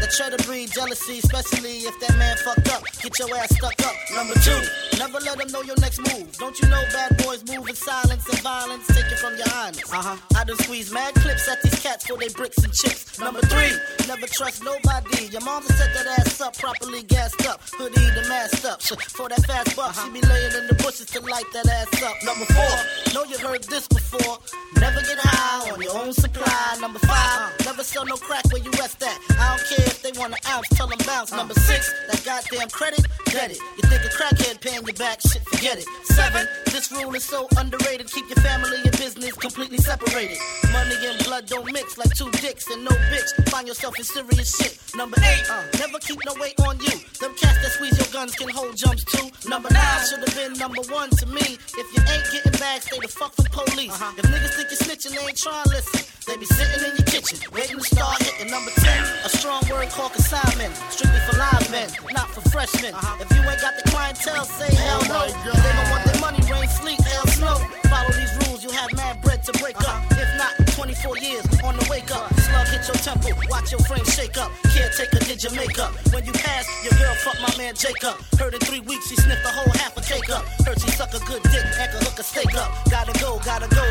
The 0.00 0.08
try 0.16 0.30
to 0.30 0.42
breed 0.46 0.70
jealousy, 0.72 1.18
especially 1.18 1.84
if 1.84 1.98
that 2.00 2.16
man 2.16 2.36
fucked 2.38 2.68
up. 2.72 2.82
Get 3.02 3.18
your 3.18 3.36
ass 3.36 3.54
stuck 3.54 3.78
up. 3.84 3.94
Number 4.14 4.34
two, 4.40 4.60
never 4.98 5.20
let 5.20 5.38
them 5.38 5.48
know 5.52 5.62
your 5.62 5.76
next 5.76 5.98
move. 5.98 6.32
Don't 6.38 6.58
you 6.60 6.68
know 6.68 6.82
bad 6.92 7.16
boys 7.18 7.44
move 7.44 7.68
in 7.68 7.74
silence 7.76 8.26
and 8.28 8.40
violence? 8.40 8.86
Take 8.88 9.12
it 9.12 9.18
from 9.18 9.36
your 9.36 9.48
highness. 9.48 9.92
Uh-huh. 9.92 10.16
I 10.36 10.44
done 10.44 10.56
squeeze 10.58 10.90
mad 10.92 11.14
clips 11.16 11.48
at 11.48 11.62
these 11.62 11.78
cats 11.82 12.06
for 12.06 12.16
they 12.16 12.28
bricks 12.28 12.58
and 12.64 12.72
chips. 12.72 13.18
Number 13.20 13.40
three, 13.42 13.72
never 14.08 14.26
trust 14.26 14.64
nobody. 14.64 15.26
Your 15.26 15.42
mama 15.42 15.66
set 15.66 15.92
that 15.92 16.06
ass 16.18 16.40
up, 16.40 16.56
properly 16.56 17.02
gassed 17.02 17.46
up. 17.46 17.60
Hoodie 17.76 18.10
the 18.16 18.24
masked 18.26 18.64
up. 18.64 18.80
For 18.82 19.28
that 19.28 19.44
fast 19.44 19.76
buck, 19.76 19.94
she 19.94 20.08
be 20.10 20.20
laying 20.26 20.54
in 20.56 20.66
the 20.66 20.74
bushes 20.82 21.06
to 21.12 21.20
light 21.20 21.44
that 21.52 21.68
ass 21.68 22.02
up. 22.02 22.16
Number 22.24 22.46
four, 22.46 23.12
know 23.14 23.24
you 23.24 23.38
heard 23.38 23.64
this 23.64 23.86
before. 23.86 24.38
Never 24.80 25.00
get 25.02 25.18
high 25.18 25.70
on 25.70 25.80
your 25.80 25.96
own 25.96 26.12
supply. 26.14 26.78
Number 26.80 26.98
five, 27.00 27.52
never 27.66 27.84
sell 27.84 28.06
no 28.06 28.16
crack 28.16 28.44
where 28.50 28.62
you 28.62 28.70
rest 28.80 29.02
at. 29.02 29.18
I 29.38 29.56
don't 29.56 29.68
care 29.68 29.89
if 29.90 30.02
they 30.02 30.12
want 30.18 30.32
an 30.32 30.38
ounce, 30.48 30.68
tell 30.70 30.86
them 30.86 30.98
bounce. 31.06 31.32
Number 31.32 31.54
six, 31.54 31.92
that 32.08 32.22
goddamn 32.24 32.68
credit, 32.70 33.04
get 33.26 33.50
it. 33.50 33.58
You 33.58 33.82
think 33.90 34.02
a 34.02 34.12
crackhead 34.14 34.60
paying 34.60 34.86
you 34.86 34.94
back, 34.94 35.20
shit, 35.20 35.42
forget 35.42 35.78
it. 35.78 35.86
Seven, 36.04 36.46
this 36.66 36.90
rule 36.92 37.14
is 37.14 37.24
so 37.24 37.48
underrated. 37.58 38.06
Keep 38.10 38.28
your 38.28 38.42
family 38.42 38.78
and 38.84 38.92
business 38.96 39.32
completely 39.34 39.78
separated. 39.78 40.38
Money 40.72 40.94
and 41.04 41.24
blood 41.24 41.46
don't 41.46 41.70
mix 41.72 41.98
like 41.98 42.14
two 42.14 42.30
dicks 42.42 42.70
and 42.70 42.84
no 42.84 42.90
bitch. 43.10 43.48
Find 43.50 43.66
yourself 43.66 43.98
in 43.98 44.04
serious 44.04 44.56
shit. 44.56 44.78
Number 44.94 45.16
eight, 45.22 45.44
uh, 45.50 45.62
never 45.78 45.98
keep 45.98 46.18
no 46.24 46.34
weight 46.40 46.58
on 46.60 46.78
you. 46.80 46.96
Them 47.20 47.34
cats 47.34 47.58
that 47.62 47.72
squeeze 47.74 47.98
your 47.98 48.08
guns 48.12 48.34
can 48.34 48.48
hold 48.48 48.76
jumps 48.76 49.04
too. 49.04 49.28
Number 49.48 49.68
nine 49.72 50.00
should 50.06 50.20
have 50.20 50.34
been 50.36 50.52
number 50.54 50.82
one 50.92 51.10
to 51.10 51.26
me. 51.26 51.58
If 51.76 51.86
you 51.94 52.00
ain't 52.06 52.26
getting 52.32 52.58
back, 52.60 52.82
stay 52.82 52.98
the 53.00 53.08
fuck 53.08 53.34
from 53.34 53.46
police. 53.50 53.94
If 54.18 54.24
niggas 54.26 54.54
think 54.54 54.68
you're 54.70 54.82
snitching, 54.86 55.16
they 55.16 55.26
ain't 55.26 55.36
trying 55.36 55.64
to 55.64 55.70
listen. 55.70 56.06
They 56.26 56.36
be 56.36 56.46
sitting 56.46 56.84
in 56.84 56.96
your 56.96 57.06
kitchen, 57.06 57.38
waiting 57.52 57.78
to 57.78 57.82
start 57.84 58.22
hitting. 58.22 58.50
Number 58.50 58.70
10, 58.70 59.02
a 59.24 59.28
strong 59.28 59.62
word 59.70 59.79
called 59.88 60.12
consignment. 60.12 60.74
Strictly 60.90 61.20
for 61.30 61.38
live 61.38 61.70
men, 61.70 61.88
not 62.12 62.28
for 62.28 62.42
freshmen. 62.50 62.92
Uh-huh. 62.94 63.24
If 63.24 63.30
you 63.32 63.40
ain't 63.40 63.60
got 63.60 63.74
the 63.76 63.88
clientele, 63.90 64.44
say 64.44 64.74
hell 64.74 65.00
no. 65.08 65.26
They 65.26 65.72
don't 65.72 65.90
want 65.90 66.04
their 66.04 66.20
money, 66.20 66.40
rain, 66.50 66.68
sleep, 66.68 67.00
hell, 67.00 67.26
snow. 67.28 67.56
Follow 67.88 68.12
these 68.12 68.34
rules, 68.44 68.62
you'll 68.62 68.76
have 68.76 68.92
mad 68.94 69.22
bread 69.22 69.42
to 69.44 69.52
break 69.58 69.76
up. 69.80 69.88
Uh-huh. 69.88 70.22
If 70.22 70.30
not, 70.36 70.52
24 70.76 71.18
years 71.18 71.44
on 71.64 71.76
the 71.76 71.86
wake 71.88 72.10
up. 72.10 72.32
Slug 72.40 72.66
hit 72.68 72.84
your 72.88 73.00
temple, 73.00 73.32
watch 73.48 73.70
your 73.72 73.80
frame 73.88 74.04
shake 74.04 74.36
up. 74.36 74.50
Caretaker 74.72 75.20
did 75.24 75.42
your 75.42 75.52
makeup. 75.52 75.92
When 76.12 76.24
you 76.24 76.32
pass, 76.32 76.66
your 76.84 76.92
girl 76.98 77.14
fuck 77.24 77.36
my 77.40 77.52
man 77.56 77.74
Jacob. 77.74 78.16
Heard 78.38 78.54
in 78.54 78.60
three 78.60 78.80
weeks 78.80 79.08
she 79.08 79.16
sniffed 79.16 79.44
a 79.44 79.52
whole 79.52 79.72
half 79.80 79.96
a 79.96 80.02
cake 80.02 80.28
up. 80.30 80.44
Heard 80.66 80.80
she 80.80 80.90
suck 80.92 81.14
a 81.14 81.20
good 81.24 81.42
dick 81.44 81.64
and 81.64 81.92
could 81.92 82.02
hook 82.04 82.18
a 82.18 82.22
steak 82.24 82.54
up. 82.56 82.70
Gotta 82.90 83.12
go, 83.20 83.40
gotta 83.44 83.68
go, 83.68 83.84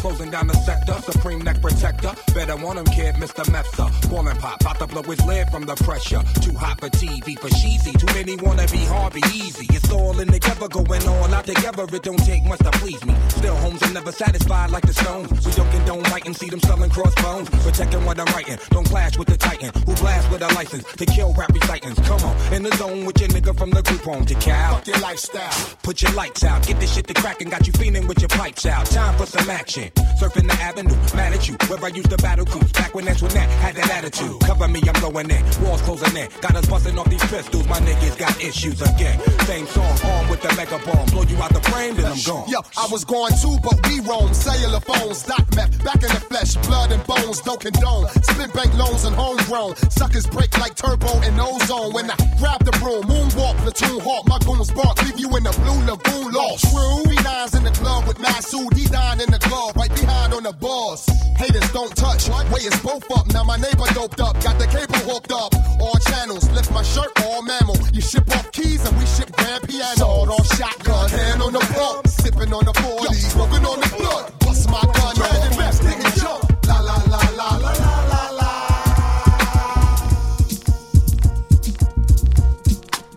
closing 0.00 0.30
down 0.30 0.46
the 0.46 0.54
sector, 0.54 0.94
supreme 1.10 1.40
neck 1.42 1.60
protector. 1.62 2.12
Better 2.34 2.56
want 2.56 2.78
him, 2.78 2.86
kid, 2.86 3.14
Mr. 3.16 3.44
Mepsa. 3.54 4.10
Ballin' 4.10 4.36
pop, 4.38 4.60
about 4.60 4.78
to 4.78 4.86
blow 4.86 5.02
his 5.02 5.24
lid 5.24 5.48
from 5.50 5.64
the 5.64 5.76
pressure. 5.76 6.22
Too 6.40 6.54
hot 6.54 6.80
for 6.80 6.88
TV, 6.88 7.38
for 7.38 7.48
cheesy. 7.48 7.92
Too 7.92 8.06
many 8.14 8.36
wanna 8.36 8.66
be 8.66 8.84
Harvey 8.84 9.22
easy. 9.32 9.66
It's 9.70 9.90
all 9.90 10.18
in 10.20 10.28
the 10.28 10.40
together, 10.40 10.68
going 10.68 11.06
all 11.08 11.34
out 11.34 11.44
together. 11.44 11.84
It 11.92 12.02
don't 12.02 12.24
take 12.24 12.44
much 12.44 12.58
to 12.60 12.70
please 12.72 13.04
me. 13.04 13.14
Still, 13.28 13.56
homes 13.56 13.82
are 13.82 13.92
never 13.92 14.12
satisfied 14.12 14.70
like 14.70 14.86
the 14.86 14.94
stones. 14.94 15.46
We 15.46 15.52
don't 15.52 15.70
condone 15.70 16.02
writing, 16.04 16.34
see 16.34 16.48
them 16.48 16.60
selling 16.60 16.90
crossbones. 16.90 17.50
Protecting 17.50 18.04
what 18.04 18.18
I'm 18.18 18.26
writing, 18.34 18.58
don't 18.70 18.86
clash 18.86 19.18
with 19.18 19.28
the 19.28 19.36
titan. 19.36 19.70
Who 19.86 19.94
blast 19.96 20.30
with 20.30 20.42
a 20.42 20.48
license 20.54 20.84
to 20.84 21.06
kill 21.06 21.32
rap 21.34 21.52
recitants. 21.52 22.00
Come 22.08 22.22
on, 22.22 22.52
in 22.52 22.62
the 22.62 22.74
zone 22.76 23.04
with 23.04 23.20
your 23.20 23.28
nigga 23.30 23.56
from 23.56 23.70
the 23.70 23.82
group 23.82 24.02
home 24.02 24.24
to 24.26 24.34
Cal. 24.34 24.76
Fuck 24.76 24.86
your 24.86 24.98
lifestyle. 24.98 25.76
Put 25.82 26.02
your 26.02 26.12
lights 26.12 26.44
out, 26.44 26.66
get 26.66 26.80
this 26.80 26.94
shit 26.94 27.06
to 27.06 27.14
crackin', 27.14 27.50
got 27.50 27.66
you 27.66 27.72
feeling 27.74 28.06
with 28.06 28.20
your 28.20 28.28
pipes 28.28 28.66
out. 28.66 28.86
Time 28.86 29.16
for 29.16 29.26
some 29.26 29.48
action. 29.50 29.89
Surfing 30.20 30.46
the 30.46 30.54
avenue, 30.60 30.96
mad 31.14 31.32
at 31.32 31.48
you. 31.48 31.56
Where 31.68 31.84
I 31.84 31.88
used 31.88 32.10
to 32.10 32.16
battle 32.18 32.46
cruise, 32.46 32.72
back 32.72 32.94
when 32.94 33.04
that's 33.04 33.22
when 33.22 33.32
that 33.32 33.48
had 33.64 33.74
that 33.76 33.90
attitude. 33.90 34.40
Cover 34.40 34.68
me, 34.68 34.80
I'm 34.86 35.00
blowing 35.00 35.30
in. 35.30 35.42
Walls 35.62 35.82
closing 35.82 36.16
in. 36.16 36.28
Got 36.40 36.56
us 36.56 36.66
busting 36.66 36.98
off 36.98 37.08
these 37.08 37.24
pistols, 37.26 37.66
my 37.68 37.80
niggas 37.80 38.18
got 38.18 38.34
issues 38.42 38.80
again. 38.82 39.20
Same 39.46 39.66
song, 39.66 39.96
armed 40.04 40.30
with 40.30 40.42
the 40.42 40.52
mega 40.56 40.78
bomb. 40.84 41.06
Blow 41.08 41.22
you 41.22 41.36
out 41.42 41.52
the 41.52 41.60
frame, 41.70 41.96
then 41.96 42.06
I'm 42.06 42.20
gone. 42.24 42.48
Yo, 42.48 42.60
I 42.76 42.86
was 42.90 43.04
going 43.04 43.32
too, 43.40 43.56
but 43.62 43.76
we 43.88 44.00
roam. 44.00 44.32
Cellular 44.34 44.80
phones, 44.80 45.22
doc 45.22 45.44
meth, 45.54 45.82
back 45.84 46.02
in 46.02 46.10
the 46.12 46.22
flesh, 46.28 46.54
blood 46.66 46.92
and 46.92 47.04
bones, 47.06 47.40
don't 47.40 47.60
condone. 47.60 48.08
Split 48.22 48.52
bank 48.52 48.74
loans 48.76 49.04
and 49.04 49.16
homegrown. 49.16 49.76
Suckers 49.90 50.26
break 50.26 50.56
like 50.58 50.74
turbo 50.74 51.20
and 51.22 51.40
ozone. 51.40 51.92
When 51.92 52.10
I 52.10 52.16
grab 52.38 52.64
the 52.64 52.72
broom, 52.78 53.04
moonwalk, 53.04 53.56
platoon 53.58 54.00
hawk, 54.00 54.28
my 54.28 54.38
goons 54.40 54.70
bark, 54.70 55.02
leave 55.04 55.18
you 55.18 55.28
in 55.36 55.44
the 55.44 55.52
blue 55.64 55.80
lagoon 55.88 56.32
lost. 56.32 56.68
True, 56.70 57.04
B9's 57.08 57.54
in 57.54 57.64
the 57.64 57.70
club 57.70 58.06
with 58.06 58.18
Masood, 58.18 58.76
he 58.76 58.84
dying 58.86 59.20
in 59.20 59.30
the 59.30 59.38
club, 59.38 59.76
right 59.80 59.94
behind 59.94 60.34
on 60.34 60.42
the 60.42 60.52
boss. 60.52 61.06
Haters 61.40 61.72
don't 61.72 61.94
touch, 61.96 62.28
way 62.28 62.60
is 62.60 62.78
both 62.80 63.04
up. 63.16 63.26
Now 63.32 63.44
my 63.44 63.56
neighbor 63.56 63.88
doped 63.94 64.20
up, 64.20 64.36
got 64.44 64.58
the 64.58 64.66
cable 64.66 65.00
hooked 65.08 65.32
up. 65.32 65.54
All 65.80 65.98
channels, 66.10 66.44
lift 66.50 66.70
my 66.70 66.82
shirt, 66.82 67.10
all 67.24 67.42
mammal. 67.42 67.76
You 67.92 68.02
ship 68.02 68.28
off 68.36 68.52
keys 68.52 68.84
and 68.86 68.94
we 68.98 69.06
ship 69.06 69.32
grand 69.32 69.66
piano. 69.66 69.96
Sawed 69.96 70.28
off 70.28 70.46
shotgun, 70.58 71.08
hand 71.08 71.42
on 71.42 71.52
the 71.54 71.64
pump, 71.72 72.06
sipping 72.06 72.52
on 72.52 72.64
the 72.66 72.74
40, 72.74 73.14
smoking 73.14 73.64
on 73.64 73.80
the 73.80 73.88
blood. 73.96 74.24
Bust 74.40 74.68
my 74.68 74.82
gun, 74.82 75.14
red 75.16 75.40
and 75.48 75.56
best, 75.56 75.82
nigga 75.82 76.10
jump. 76.20 76.42
La 76.68 76.78
la 76.80 76.96
la 77.12 77.20
la 77.40 77.48
la 77.64 77.72
la 77.72 77.94
la 78.12 78.22
la. 78.38 78.50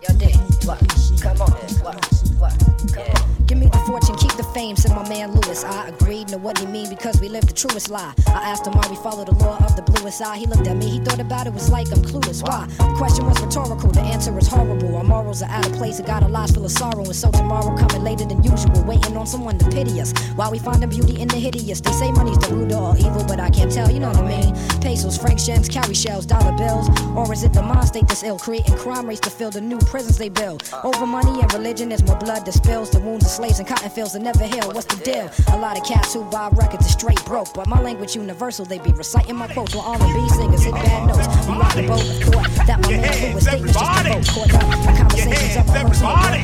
Yo, 0.04 0.10
D, 0.15 0.23
what? 0.63 0.80
Come 1.19 1.41
on, 1.43 1.52
what? 1.84 1.99
What? 2.39 2.56
Come 2.95 3.04
on. 3.04 3.45
Give 3.47 3.58
me 3.58 3.67
the 3.67 3.82
fortune, 3.86 4.15
keep 4.15 4.32
the 4.38 4.47
fame, 4.56 4.78
said 4.78 4.91
my 4.91 5.08
man 5.10 5.34
Lewis. 5.34 5.63
I 5.65 5.89
agreed, 5.89 6.02
know 6.33 6.39
what 6.39 6.57
he 6.57 6.65
mean 6.65 6.89
because 6.89 7.21
we 7.21 7.29
live 7.29 7.45
the 7.45 7.53
truest 7.53 7.89
lie. 7.89 8.13
I 8.27 8.49
asked 8.49 8.65
him 8.65 8.73
why 8.73 8.87
we 8.89 8.95
follow 8.95 9.23
the 9.23 9.35
law 9.45 9.57
of 9.57 9.75
the 9.75 9.83
bluest 9.83 10.21
eye. 10.21 10.37
He 10.37 10.47
looked 10.47 10.67
at 10.67 10.77
me, 10.77 10.89
he 10.89 10.99
thought 10.99 11.19
about 11.19 11.45
it, 11.45 11.53
was 11.53 11.69
like 11.69 11.91
I'm 11.91 12.01
clueless. 12.01 12.41
Why? 12.41 12.65
The 12.77 12.95
question 12.97 13.25
was 13.25 13.39
rhetorical, 13.39 13.91
the 13.91 14.01
answer 14.01 14.35
is 14.37 14.47
horrible. 14.47 14.95
Our 14.97 15.03
morals 15.03 15.43
are 15.43 15.49
out 15.49 15.67
of 15.67 15.73
place, 15.73 15.99
it 15.99 16.07
got 16.07 16.23
a 16.23 16.27
lives 16.27 16.53
full 16.55 16.65
of 16.65 16.71
sorrow. 16.71 17.05
And 17.05 17.15
so 17.15 17.29
tomorrow 17.29 17.77
coming 17.77 18.03
later 18.03 18.25
than 18.25 18.41
usual, 18.43 18.83
waiting 18.83 19.15
on 19.15 19.27
someone 19.27 19.59
to 19.59 19.69
pity 19.69 20.01
us. 20.01 20.11
While 20.35 20.51
we 20.51 20.57
find 20.57 20.81
the 20.81 20.87
beauty 20.87 21.21
in 21.21 21.27
the 21.27 21.37
hideous. 21.37 21.81
They 21.81 21.91
say 21.91 22.11
money's 22.11 22.39
the 22.39 22.55
root 22.55 22.71
of 22.71 22.79
all 22.79 22.97
evil, 22.97 23.23
but 23.25 23.39
I 23.39 23.49
can't 23.51 23.71
tell, 23.71 23.91
you 23.91 23.99
know 23.99 24.09
what 24.09 24.17
I 24.17 24.41
mean? 24.41 24.55
Pesos, 24.81 25.17
franc 25.17 25.39
gems, 25.39 25.69
carry 25.69 25.93
shells, 25.93 26.25
dollar 26.25 26.57
bills. 26.57 26.89
Or 27.15 27.31
is 27.31 27.43
it 27.43 27.53
the 27.53 27.61
mind 27.61 27.87
state 27.87 28.07
that's 28.07 28.23
ill, 28.23 28.39
creating 28.39 28.75
crime 28.77 29.05
rates 29.07 29.21
to 29.21 29.29
fill 29.29 29.51
the 29.51 29.61
new 29.61 29.77
prisons 29.79 30.17
they 30.17 30.29
build? 30.29 30.63
Over 30.83 31.05
money 31.05 31.41
and 31.41 31.53
religion, 31.53 31.89
there's 31.89 32.03
more 32.03 32.17
blood 32.17 32.45
that 32.45 32.53
spills. 32.53 32.89
The 32.89 32.99
wounds 32.99 33.25
of 33.25 33.31
slaves 33.31 33.59
and 33.59 33.67
cotton 33.67 33.91
fields 33.91 34.13
that 34.13 34.21
never 34.23 34.45
heal. 34.45 34.71
What's 34.71 34.87
the 34.87 35.03
deal? 35.03 35.29
A 35.53 35.57
lot 35.59 35.77
of 35.77 35.85
cats 35.85 36.13
who 36.13 36.22
buy 36.29 36.49
records 36.53 36.86
are 36.86 36.89
straight 36.89 37.23
broke, 37.25 37.53
but 37.53 37.67
my 37.67 37.81
language 37.81 38.15
universal. 38.15 38.65
They 38.65 38.79
be 38.79 38.91
reciting 38.91 39.36
my 39.36 39.47
quotes 39.47 39.75
while 39.75 39.86
R&B 39.99 40.29
singers 40.29 40.63
hit 40.63 40.73
bad 40.73 41.07
notes. 41.07 41.27
We 41.47 41.53
rock 41.53 41.75
the 41.75 41.88
boat 41.88 42.01
of 42.01 42.33
court. 42.33 42.67
That 42.67 42.79
my 42.81 42.89
man 42.89 43.31
Lewis 43.31 43.43
statements 43.43 43.77
just 43.77 44.05
a 44.05 44.09
vote. 44.09 44.27
Caught 44.27 44.53
up 44.53 44.88
in 44.88 44.97
conversations 44.97 45.67
my 45.67 45.77
everybody. 45.77 46.41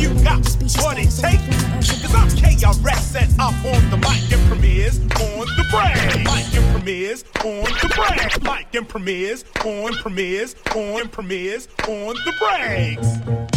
You 0.00 0.14
got 0.22 0.42
what 0.82 0.98
it 0.98 1.10
takes. 1.10 2.02
Cause 2.02 2.14
I'm 2.14 2.28
KRS 2.28 3.00
set 3.00 3.30
up 3.38 3.54
on 3.64 3.90
the 3.90 3.96
mic 3.98 4.32
and 4.32 4.42
Premier's 4.48 4.98
on 4.98 5.46
the 5.56 5.66
brand. 5.70 6.24
Mic 6.24 6.54
and 6.54 6.72
Premier's 6.72 7.24
on 7.44 7.64
the 7.64 7.92
brand. 7.94 8.42
Mic 8.42 8.74
and 8.74 8.88
Premier's 8.88 9.44
on 9.64 9.92
Premier's 9.94 10.54
on 10.74 11.08
Premier's 11.08 11.68
on 11.88 12.14
the 12.24 12.32
breaks. 12.38 13.51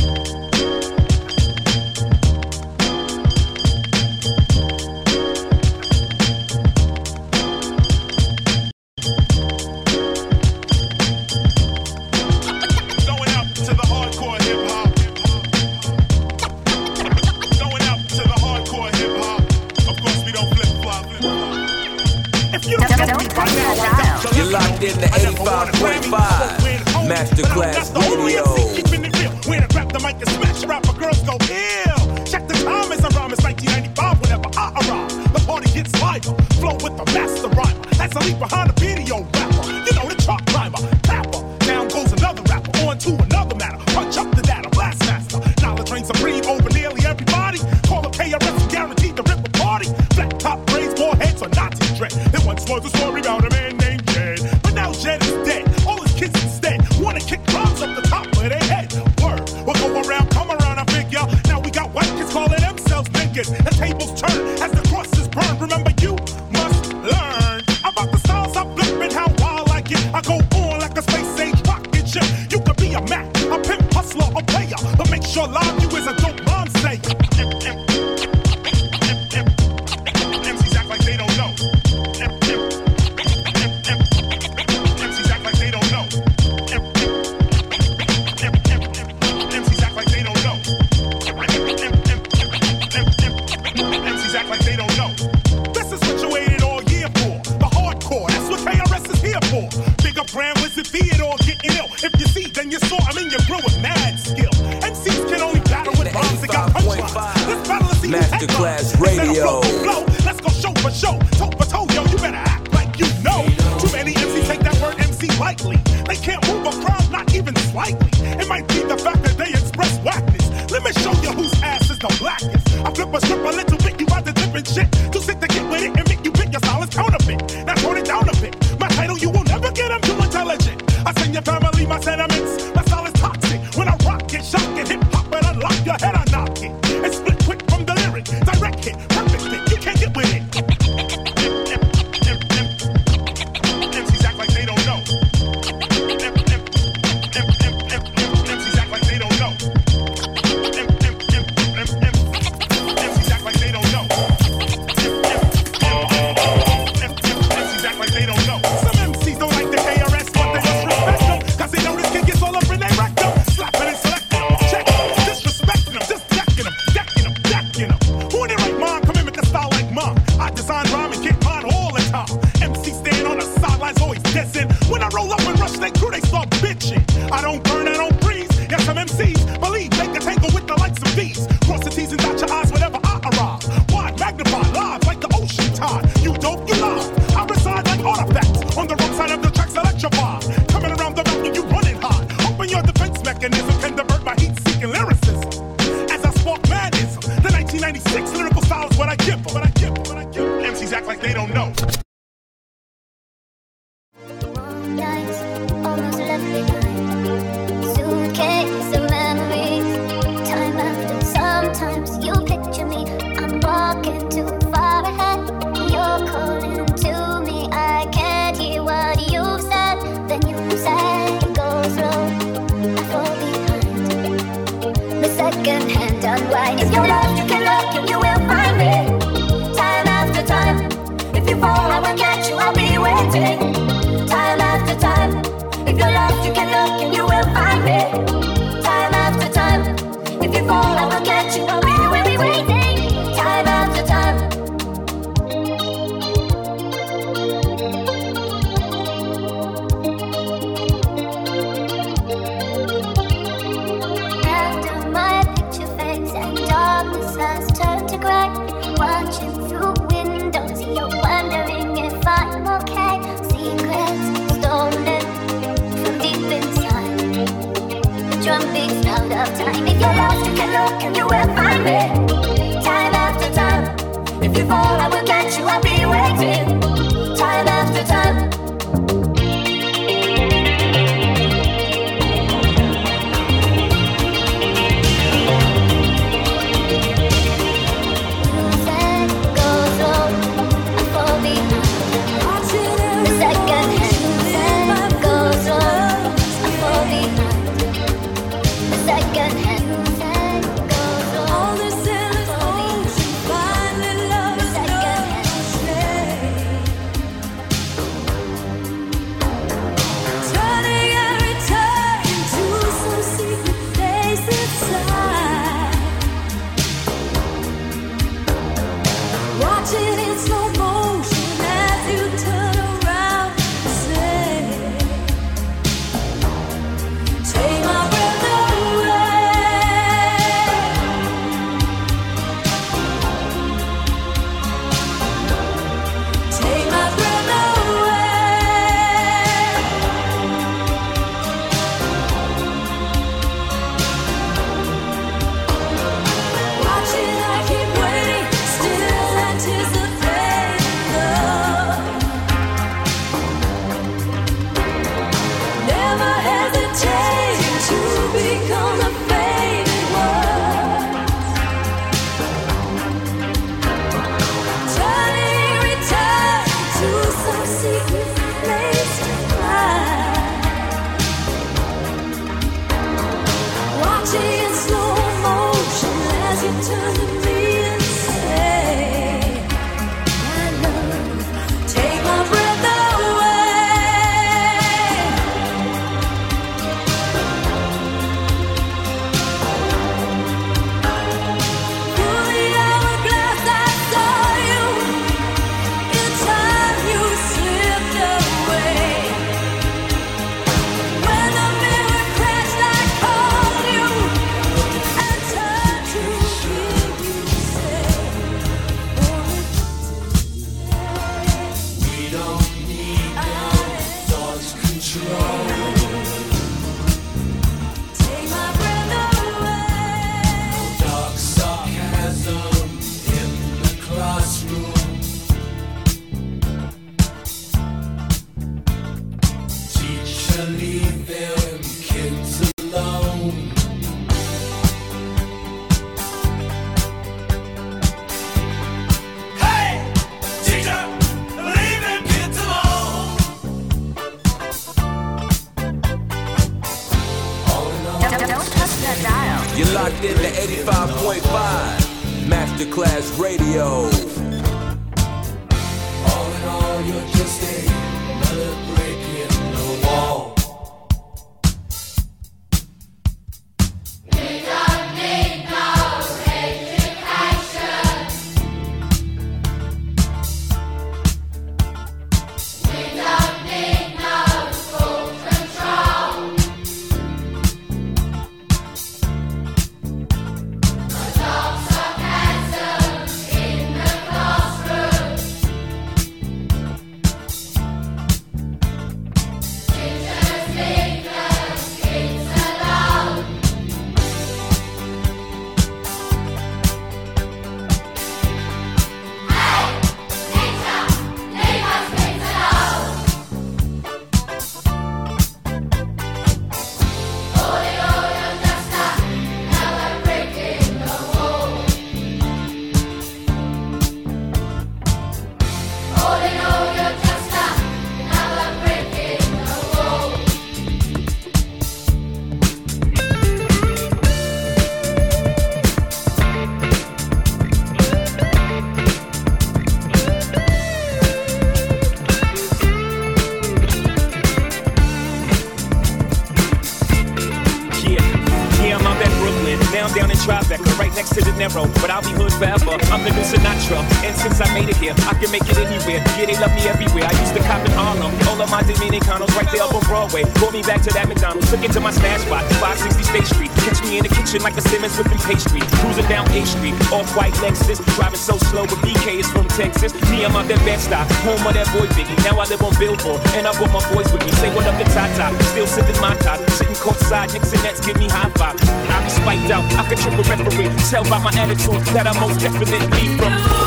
They 546.45 546.53
love 546.61 546.77
me 546.77 546.85
everywhere. 546.85 547.25
I 547.25 547.33
used 547.41 547.57
to 547.57 547.63
cop 547.65 547.81
in 547.81 547.91
Harlem. 547.97 548.29
All 548.45 548.61
of 548.61 548.69
my 548.69 548.85
Dominicanos 548.85 549.49
right 549.57 549.65
there 549.73 549.81
up 549.81 549.97
on 549.97 550.05
Broadway. 550.05 550.45
Brought 550.61 550.73
me 550.77 550.85
back 550.85 551.01
to 551.01 551.11
that 551.17 551.25
McDonald's. 551.27 551.65
Took 551.73 551.81
it 551.81 551.91
to 551.97 551.99
my 551.99 552.11
stash 552.13 552.45
spot, 552.45 552.61
560 552.77 553.25
State 553.25 553.47
Street. 553.49 553.71
Catch 553.81 554.05
me 554.05 554.21
in 554.21 554.23
the 554.23 554.29
kitchen 554.29 554.61
like 554.61 554.77
a 554.77 554.83
Simmons 554.85 555.17
whipping 555.17 555.41
pastry. 555.41 555.81
Cruising 556.05 556.29
down 556.29 556.45
A 556.53 556.61
Street, 556.65 556.93
off 557.09 557.25
white 557.33 557.57
Lexus. 557.65 557.97
Driving 558.13 558.37
so 558.37 558.61
slow, 558.69 558.85
but 558.85 559.01
BK 559.01 559.41
is 559.41 559.49
from 559.49 559.65
Texas. 559.73 560.13
Me, 560.29 560.45
I'm 560.45 560.53
that 560.53 560.77
Bed-Stuy, 560.85 561.25
home 561.41 561.65
of 561.65 561.73
that 561.73 561.89
boy 561.89 562.05
Biggie. 562.13 562.37
Now 562.45 562.61
I 562.61 562.69
live 562.69 562.85
on 562.85 562.93
Billboard, 563.01 563.41
and 563.57 563.65
I 563.65 563.73
brought 563.73 563.89
my 563.89 564.05
boys 564.13 564.29
with 564.29 564.45
me. 564.45 564.51
Say 564.61 564.69
what 564.77 564.85
up 564.85 565.01
to 565.01 565.05
Tata, 565.17 565.49
still 565.73 565.87
sipping 565.89 566.19
my 566.21 566.37
top. 566.45 566.61
Sitting 566.77 566.93
courtside, 567.01 567.57
Knicks 567.57 567.73
and 567.73 567.81
Nets 567.81 568.05
give 568.05 568.21
me 568.21 568.29
high 568.29 568.53
five. 568.53 568.77
I 568.85 569.17
be 569.25 569.29
spiked 569.33 569.73
out, 569.73 569.81
I 569.97 570.05
could 570.05 570.21
trip 570.21 570.37
a 570.37 570.43
referee. 570.45 570.93
Tell 571.09 571.25
by 571.25 571.41
my 571.41 571.53
attitude 571.57 572.05
that 572.13 572.29
I'm 572.29 572.37
most 572.37 572.61
definitely 572.61 573.33
from. 573.41 573.84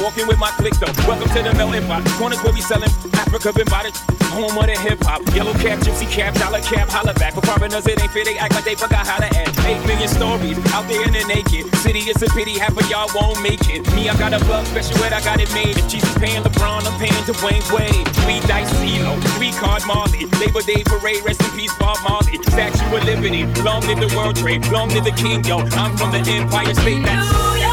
Walking 0.00 0.26
with 0.26 0.38
my 0.38 0.48
click 0.56 0.74
though. 0.80 0.92
Welcome 1.06 1.28
to 1.36 1.42
the 1.44 1.52
melting 1.54 1.86
pot. 1.86 2.04
Corners 2.16 2.40
where 2.42 2.52
we 2.52 2.60
selling 2.60 2.88
Afrika 3.20 3.52
Bambaataa. 3.52 3.92
Home 4.32 4.56
of 4.56 4.66
the 4.66 4.78
hip 4.78 5.02
hop. 5.02 5.20
Yellow 5.34 5.52
cap, 5.54 5.78
gypsy 5.80 6.08
cap, 6.08 6.32
dollar 6.34 6.60
cap, 6.60 6.88
holla 6.88 7.12
back. 7.14 7.34
For 7.34 7.42
foreigners, 7.42 7.86
it 7.86 8.00
ain't 8.00 8.10
fair. 8.10 8.24
They 8.24 8.38
act 8.38 8.54
like 8.54 8.64
they 8.64 8.74
forgot 8.74 9.06
how 9.06 9.18
to 9.18 9.26
act. 9.26 9.58
Eight 9.66 9.84
million 9.86 10.08
stories 10.08 10.56
out 10.72 10.88
there 10.88 11.04
in 11.04 11.12
the 11.12 11.24
naked 11.28 11.68
city. 11.84 12.00
It's 12.08 12.22
a 12.22 12.28
pity 12.32 12.58
half 12.58 12.72
of 12.72 12.88
y'all 12.88 13.10
won't 13.14 13.42
make 13.42 13.68
it. 13.68 13.84
Me, 13.92 14.08
I 14.08 14.16
got 14.16 14.32
a 14.32 14.40
plug 14.46 14.64
special 14.66 14.96
ed, 15.04 15.12
I 15.12 15.20
got 15.20 15.40
it 15.40 15.52
made. 15.52 15.76
If 15.76 15.84
Jeezy's 15.90 16.16
paying 16.16 16.42
LeBron, 16.42 16.86
I'm 16.86 16.96
paying 16.98 17.20
Dwyane 17.28 17.66
Wade. 17.68 18.08
Three 18.24 18.40
dice 18.48 18.72
CeeLo, 18.80 19.20
three 19.36 19.52
card 19.52 19.84
Marley. 19.86 20.24
Labor 20.40 20.62
Day 20.62 20.82
parade, 20.86 21.22
rest 21.26 21.42
in 21.42 21.50
peace, 21.52 21.74
Bob 21.76 21.98
Marley. 22.08 22.40
Statue 22.48 22.96
of 22.96 23.04
Liberty, 23.04 23.44
long 23.60 23.82
live 23.84 24.00
the 24.00 24.08
World 24.16 24.36
Trade, 24.36 24.64
long 24.72 24.88
live 24.88 25.04
the 25.04 25.12
King, 25.12 25.44
yo. 25.44 25.58
I'm 25.76 25.96
from 25.98 26.12
the 26.12 26.22
Empire 26.24 26.72
State. 26.74 27.04
That's 27.04 27.69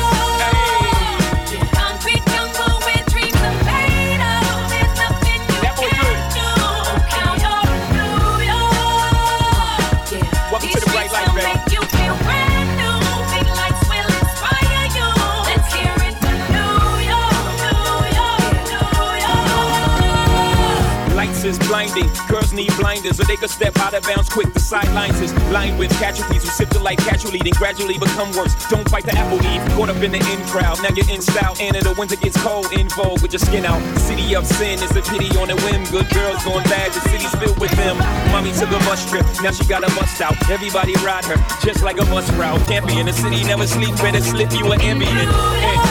girls 22.28 22.54
need 22.54 22.72
blinders, 22.78 23.20
or 23.20 23.26
they 23.26 23.36
could 23.36 23.50
step 23.50 23.78
out 23.80 23.94
of 23.94 24.04
bounds 24.04 24.30
quick. 24.30 24.54
The 24.54 24.60
sidelines 24.60 25.20
is 25.22 25.34
lined 25.52 25.80
with 25.80 25.92
casualties 26.00 26.44
who 26.44 26.50
sip 26.50 26.70
the 26.70 26.80
light 26.80 26.98
casually, 27.00 27.40
then 27.40 27.54
gradually 27.54 27.98
become 27.98 28.32
worse. 28.34 28.54
Don't 28.70 28.88
fight 28.90 29.06
the 29.06 29.16
apple 29.18 29.40
eve, 29.46 29.62
caught 29.76 29.90
up 29.90 30.02
in 30.04 30.12
the 30.12 30.18
in 30.18 30.42
crowd. 30.48 30.82
Now 30.84 30.90
you're 30.96 31.10
in 31.10 31.22
style, 31.22 31.56
and 31.60 31.76
in 31.76 31.84
the 31.84 31.94
winter 31.98 32.16
gets 32.16 32.38
cold, 32.42 32.72
in 32.74 32.90
vogue 32.90 33.22
with 33.22 33.34
your 33.34 33.40
skin 33.40 33.66
out. 33.66 33.82
City 34.00 34.36
of 34.36 34.46
sin 34.46 34.82
is 34.82 34.92
a 34.92 35.02
pity 35.02 35.30
on 35.38 35.50
a 35.50 35.56
whim. 35.68 35.84
Good 35.86 36.10
girls 36.10 36.44
going 36.44 36.66
bad, 36.66 36.92
the 36.94 37.02
city's 37.10 37.34
filled 37.36 37.60
with 37.60 37.72
them. 37.72 37.98
Mommy 38.32 38.52
took 38.54 38.70
a 38.70 38.80
bus 38.86 39.08
trip, 39.10 39.26
now 39.42 39.52
she 39.52 39.66
got 39.66 39.84
a 39.84 39.92
bust 39.96 40.22
out. 40.22 40.36
Everybody 40.50 40.94
ride 41.06 41.26
her, 41.26 41.38
just 41.66 41.84
like 41.84 42.00
a 42.00 42.06
bus 42.06 42.30
route. 42.34 42.62
Be 42.88 43.00
in 43.00 43.08
the 43.08 43.14
city, 43.14 43.44
never 43.44 43.68
sleep, 43.68 43.96
better 43.98 44.22
slip 44.22 44.52
you 44.54 44.72
an 44.72 44.80
Ambien. 44.80 45.87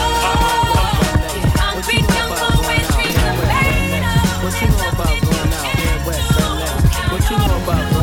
what 7.29 7.41
you 7.41 7.47
know 7.47 7.63
about, 7.63 7.91
bro? 7.91 8.01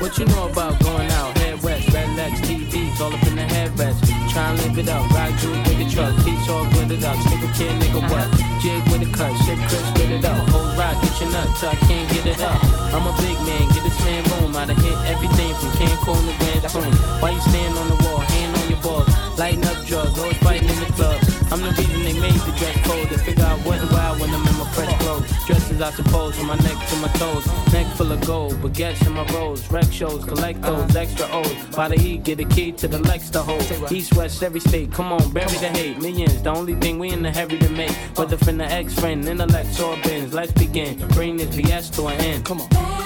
What 0.00 0.18
you 0.18 0.24
know 0.26 0.48
about 0.48 0.80
going 0.82 1.10
out? 1.10 1.36
Head 1.38 1.62
west, 1.62 1.88
rednecks, 1.88 2.40
TVs, 2.42 3.00
all 3.00 3.12
up 3.12 3.22
in 3.26 3.36
the 3.36 3.42
headrest. 3.42 4.00
Try 4.32 4.50
and 4.50 4.58
live 4.62 4.78
it 4.78 4.88
up, 4.88 5.10
ride 5.10 5.40
you, 5.42 5.50
nigga 5.66 5.92
truck, 5.92 6.14
teach 6.24 6.48
all 6.48 6.64
glittered 6.70 7.04
up, 7.04 7.16
nigga 7.30 7.48
kid, 7.56 7.70
nigga 7.80 8.02
what? 8.10 8.26
Jig 8.62 8.82
with 8.90 9.08
a 9.08 9.12
cut, 9.16 9.32
shit 9.44 9.58
crisp, 9.68 9.86
spit 9.94 10.10
it 10.10 10.24
up. 10.24 10.48
Whole 10.48 10.76
ride, 10.76 11.00
get 11.02 11.20
your 11.20 11.30
nuts 11.30 11.60
till 11.60 11.68
I 11.70 11.74
can't 11.74 12.10
get 12.12 12.26
it 12.26 12.40
up. 12.40 12.62
I'm 12.94 13.06
a 13.06 13.12
big 13.18 13.38
man, 13.46 13.68
get 13.74 13.82
this 13.84 13.98
man 14.04 14.24
room. 14.24 14.56
I 14.56 14.66
done 14.66 14.76
hit 14.76 14.98
everything 15.06 15.54
from 15.54 15.70
Cancun 15.78 16.22
to 16.26 16.34
Grand 16.38 16.62
Prix. 16.72 17.20
Why 17.20 17.30
you 17.30 17.40
stand 17.40 17.78
on 17.78 17.88
the 17.88 17.96
wall, 18.04 18.18
hand 18.18 18.56
on 18.56 18.70
your 18.70 18.80
balls? 18.80 19.25
Lighting 19.38 19.64
up 19.66 19.84
drugs, 19.84 20.18
always 20.18 20.36
fighting 20.38 20.68
in 20.68 20.80
the 20.80 20.92
club. 20.92 21.20
I'm 21.52 21.60
the 21.60 21.68
reason 21.68 22.02
they 22.04 22.18
made 22.18 22.40
the 22.40 22.52
dress 22.58 22.86
code. 22.86 23.08
They 23.10 23.18
figure 23.18 23.44
out 23.44 23.58
what 23.66 23.78
and 23.78 23.90
why 23.90 24.12
when 24.18 24.30
I'm 24.30 24.46
in 24.46 24.56
my 24.58 24.68
fresh 24.72 24.98
clothes. 25.00 25.30
Dresses, 25.46 25.82
I 25.82 25.90
suppose, 25.90 26.36
from 26.36 26.46
my 26.46 26.56
neck 26.56 26.88
to 26.88 26.96
my 26.96 27.08
toes. 27.08 27.46
Neck 27.72 27.86
full 27.96 28.10
of 28.10 28.26
gold, 28.26 28.54
baguettes 28.54 29.06
in 29.06 29.12
my 29.12 29.26
rolls. 29.34 29.70
Rec 29.70 29.92
shows, 29.92 30.24
collect 30.24 30.62
those 30.62 30.96
extra 30.96 31.26
O's. 31.30 31.76
By 31.76 31.88
the 31.88 32.00
E, 32.00 32.16
get 32.16 32.40
a 32.40 32.44
key 32.44 32.72
to 32.72 32.88
the 32.88 32.98
Lex 32.98 33.28
to 33.30 33.42
hold. 33.42 33.92
East, 33.92 34.14
West, 34.16 34.42
every 34.42 34.60
state, 34.60 34.90
come 34.90 35.12
on, 35.12 35.30
bury 35.32 35.58
the 35.58 35.68
hate. 35.68 35.98
Millions, 35.98 36.42
the 36.42 36.50
only 36.50 36.74
thing 36.74 36.98
we 36.98 37.10
in 37.10 37.22
the 37.22 37.30
heavy 37.30 37.58
to 37.58 37.68
make. 37.68 37.92
Whether 38.16 38.38
from 38.38 38.56
the 38.56 38.64
ex 38.64 38.94
friend, 38.94 39.22
intellect, 39.24 39.78
or 39.80 39.96
bins. 40.02 40.32
Let's 40.32 40.52
begin. 40.52 40.96
Bring 41.08 41.36
this 41.36 41.54
BS 41.54 41.94
to 41.96 42.06
an 42.06 42.20
end. 42.20 42.44
Come 42.46 42.62
on. 42.62 43.05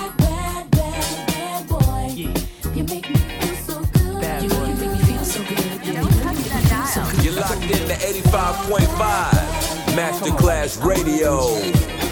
To 7.90 7.96
85.5 7.96 9.96
Masterclass 9.96 10.78
Radio. 10.84 12.09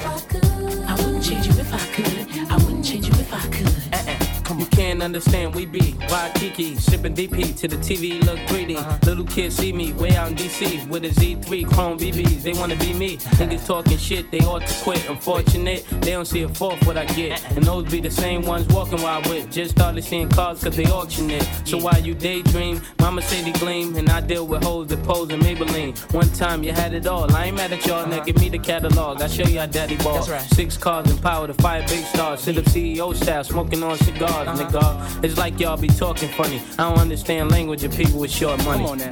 Can't 4.99 5.15
understand, 5.15 5.55
we 5.55 5.65
be 5.65 5.95
Waikiki, 6.11 6.75
sipping 6.75 7.15
DP 7.15 7.57
to 7.59 7.69
the 7.69 7.77
TV, 7.77 8.21
look 8.25 8.41
greedy. 8.49 8.75
Uh-huh. 8.75 8.99
Little 9.05 9.25
kids 9.25 9.55
see 9.55 9.73
me 9.73 9.93
way 9.93 10.17
out 10.17 10.33
in 10.33 10.35
DC 10.37 10.89
with 10.89 11.05
a 11.05 11.11
Z3 11.11 11.73
Chrome 11.73 11.97
BBs. 11.97 12.43
They 12.43 12.53
wanna 12.55 12.75
be 12.75 12.93
me. 12.93 13.19
Niggas 13.39 13.65
talking 13.65 13.97
shit, 13.97 14.29
they 14.33 14.41
ought 14.41 14.67
to 14.67 14.83
quit. 14.83 15.09
Unfortunate, 15.09 15.87
they 16.01 16.11
don't 16.11 16.25
see 16.25 16.43
a 16.43 16.49
fourth 16.49 16.85
what 16.85 16.97
I 16.97 17.05
get. 17.05 17.41
Uh-uh. 17.45 17.55
And 17.55 17.65
those 17.65 17.89
be 17.89 18.01
the 18.01 18.11
same 18.11 18.43
ones 18.43 18.67
walking 18.75 19.01
while 19.01 19.23
I 19.23 19.29
whip. 19.29 19.53
Just 19.53 19.71
started 19.71 20.03
seeing 20.03 20.29
cars 20.31 20.65
cause 20.65 20.75
they 20.75 20.87
auction 20.87 21.31
it. 21.31 21.49
So 21.65 21.79
while 21.79 22.01
you 22.01 22.15
daydream, 22.15 22.83
mama 22.99 23.23
say 23.23 23.41
they 23.43 23.53
gleam. 23.53 23.95
And 23.95 24.11
I 24.11 24.21
deal 24.21 24.49
with 24.49 24.65
hoes 24.65 24.89
that 24.89 25.05
pose 25.05 25.31
in 25.31 25.39
Maybelline. 25.39 25.97
One 26.13 26.29
time 26.31 26.65
you 26.65 26.73
had 26.73 26.93
it 26.93 27.07
all. 27.07 27.33
I 27.37 27.45
ain't 27.45 27.57
mad 27.57 27.73
at 27.73 27.87
y'all, 27.87 28.05
now 28.05 28.17
uh-huh. 28.17 28.25
give 28.25 28.41
me 28.41 28.49
the 28.49 28.59
catalog. 28.59 29.23
I 29.23 29.29
show 29.29 29.45
you 29.45 29.61
how 29.61 29.67
daddy 29.67 29.97
ball. 29.99 30.27
Right. 30.27 30.41
Six 30.55 30.77
cars 30.77 31.09
and 31.09 31.23
power 31.23 31.47
to 31.47 31.55
five 31.55 31.87
big 31.87 32.05
stars. 32.05 32.41
Sit 32.41 32.59
up 32.59 32.65
CEO 32.65 33.15
style, 33.15 33.45
smoking 33.45 33.85
on 33.85 33.97
cigars, 33.99 34.49
uh-huh. 34.49 34.57
nigga. 34.57 34.88
It's 35.23 35.37
like 35.37 35.59
y'all 35.61 35.77
be 35.77 35.89
talking 35.89 36.29
funny. 36.31 36.61
I 36.79 36.89
don't 36.89 36.99
understand 36.99 37.51
language 37.51 37.85
of 37.85 37.93
people 37.93 38.21
with 38.21 38.31
short 38.31 38.63
money. 38.65 38.85
Come 38.85 38.91
on 38.93 38.99
now. 38.99 39.09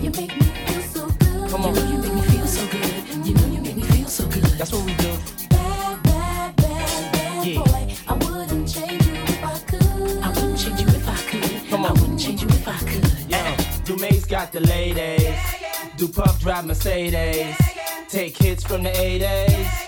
You 0.00 0.10
make 0.10 0.36
me 0.36 0.46
feel 0.66 0.82
so 0.82 1.06
good. 1.08 1.50
Come 1.50 1.64
on. 1.66 1.74
You 1.74 1.82
know 1.82 1.90
you 1.92 1.98
make 2.02 2.14
me 2.14 2.22
feel 2.22 2.46
so 2.46 2.66
good. 2.68 3.26
You 3.26 3.34
know 3.34 3.46
you 3.46 3.60
make 3.60 3.76
me 3.76 3.82
feel 3.82 4.06
so 4.08 4.26
good. 4.28 4.42
That's 4.58 4.72
what 4.72 4.84
we 4.84 4.94
do. 4.94 5.12
Bad, 5.50 6.02
bad, 6.02 6.56
bad, 6.56 7.12
bad 7.12 7.46
Yeah. 7.46 7.58
boy. 7.62 7.94
I 8.08 8.14
wouldn't 8.14 8.68
change 8.68 9.06
you 9.06 9.14
if 9.14 9.44
I 9.44 9.58
could. 9.70 10.22
I 10.22 10.28
wouldn't 10.30 10.58
change 10.58 10.80
you 10.80 10.86
if 10.88 11.08
I 11.08 11.16
could. 11.30 11.70
Come 11.70 11.86
I 11.86 11.92
wouldn't 11.92 12.20
change 12.20 12.42
you 12.42 12.48
if 12.48 12.68
I 12.68 12.78
could. 12.78 13.10
Yeah. 13.28 13.56
Do 13.84 13.96
Mase 13.96 14.24
got 14.24 14.52
the 14.52 14.60
ladies. 14.60 15.36
Do 15.96 16.08
Puff 16.08 16.40
drive 16.40 16.66
Mercedes. 16.66 17.56
Take 18.08 18.36
hits 18.36 18.64
from 18.64 18.82
the 18.84 18.90
80s. 18.90 19.87